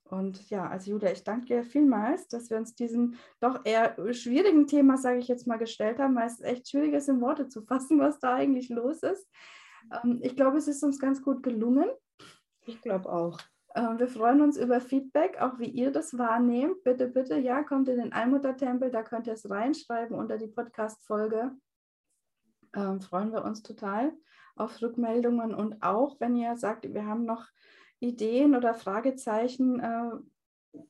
Und 0.04 0.48
ja, 0.48 0.68
also 0.68 0.90
Julia, 0.90 1.12
ich 1.12 1.22
danke 1.22 1.46
dir 1.46 1.64
vielmals, 1.64 2.28
dass 2.28 2.48
wir 2.48 2.56
uns 2.56 2.74
diesem 2.74 3.14
doch 3.40 3.64
eher 3.64 3.94
schwierigen 4.14 4.66
Thema, 4.66 4.96
sage 4.96 5.18
ich 5.18 5.28
jetzt 5.28 5.46
mal, 5.46 5.58
gestellt 5.58 5.98
haben, 5.98 6.16
weil 6.16 6.26
es 6.26 6.40
echt 6.40 6.68
schwierig 6.68 6.94
ist, 6.94 7.08
in 7.08 7.20
Worte 7.20 7.48
zu 7.48 7.62
fassen, 7.62 7.98
was 7.98 8.18
da 8.20 8.34
eigentlich 8.34 8.70
los 8.70 9.02
ist. 9.02 9.28
Ähm, 10.02 10.20
ich 10.22 10.34
glaube, 10.34 10.56
es 10.56 10.66
ist 10.66 10.82
uns 10.82 10.98
ganz 10.98 11.22
gut 11.22 11.42
gelungen. 11.42 11.90
Ich 12.64 12.80
glaube 12.80 13.12
auch. 13.12 13.38
Ähm, 13.74 13.98
wir 13.98 14.08
freuen 14.08 14.42
uns 14.42 14.56
über 14.56 14.80
Feedback, 14.80 15.40
auch 15.40 15.58
wie 15.58 15.68
ihr 15.68 15.90
das 15.90 16.16
wahrnehmt. 16.18 16.82
Bitte, 16.84 17.08
bitte, 17.08 17.38
ja, 17.38 17.62
kommt 17.62 17.88
in 17.88 17.98
den 17.98 18.12
Allmuttertempel, 18.12 18.90
da 18.90 19.02
könnt 19.02 19.26
ihr 19.26 19.32
es 19.32 19.48
reinschreiben 19.48 20.16
unter 20.16 20.36
die 20.38 20.48
Podcast-Folge. 20.48 21.52
Ähm, 22.74 23.00
freuen 23.00 23.32
wir 23.32 23.44
uns 23.44 23.62
total 23.62 24.12
auf 24.56 24.80
Rückmeldungen 24.82 25.54
und 25.54 25.82
auch, 25.82 26.20
wenn 26.20 26.36
ihr 26.36 26.56
sagt, 26.56 26.92
wir 26.92 27.06
haben 27.06 27.24
noch 27.24 27.46
Ideen 28.00 28.54
oder 28.54 28.74
Fragezeichen, 28.74 29.80
äh, 29.80 30.10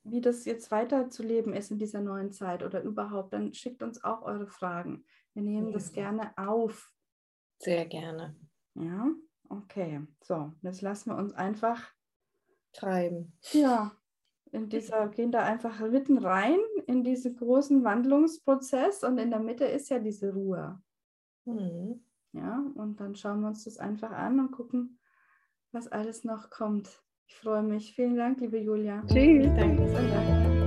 wie 0.05 0.21
das 0.21 0.45
jetzt 0.45 0.71
weiterzuleben 0.71 1.53
ist 1.53 1.71
in 1.71 1.79
dieser 1.79 2.01
neuen 2.01 2.33
Zeit 2.33 2.63
oder 2.63 2.83
überhaupt, 2.83 3.33
dann 3.33 3.53
schickt 3.53 3.83
uns 3.83 4.03
auch 4.03 4.23
eure 4.23 4.47
Fragen. 4.47 5.05
Wir 5.35 5.43
nehmen 5.43 5.73
das 5.73 5.95
Ja. 5.95 6.03
gerne 6.11 6.33
auf. 6.37 6.91
Sehr 7.59 7.87
gerne. 7.87 8.37
Ja, 8.75 9.09
okay. 9.49 10.07
So, 10.23 10.53
jetzt 10.63 10.83
lassen 10.83 11.11
wir 11.11 11.17
uns 11.17 11.33
einfach 11.33 11.93
Treiben. 12.73 13.33
ja, 13.53 13.93
in 14.53 14.69
dieser, 14.69 15.09
gehen 15.09 15.33
da 15.33 15.41
einfach 15.45 15.81
mitten 15.81 16.19
rein 16.19 16.59
in 16.87 17.05
diesen 17.05 17.37
großen 17.37 17.85
Wandlungsprozess 17.85 19.03
und 19.03 19.19
in 19.19 19.31
der 19.31 19.41
Mitte 19.41 19.65
ist 19.65 19.89
ja 19.89 19.99
diese 19.99 20.33
Ruhe. 20.33 20.81
Mhm. 21.47 22.05
Ja, 22.33 22.63
und 22.75 23.01
dann 23.01 23.15
schauen 23.15 23.41
wir 23.41 23.49
uns 23.49 23.65
das 23.65 23.79
einfach 23.79 24.11
an 24.11 24.41
und 24.41 24.53
gucken, 24.53 24.99
was 25.73 25.89
alles 25.89 26.25
noch 26.25 26.51
kommt. 26.51 27.03
Ich 27.27 27.37
freue 27.37 27.63
mich. 27.63 27.95
Vielen 27.95 28.17
Dank, 28.17 28.41
liebe 28.41 28.59
Julia. 28.59 29.03
Tschüss. 29.07 29.47
Danke. 29.57 30.62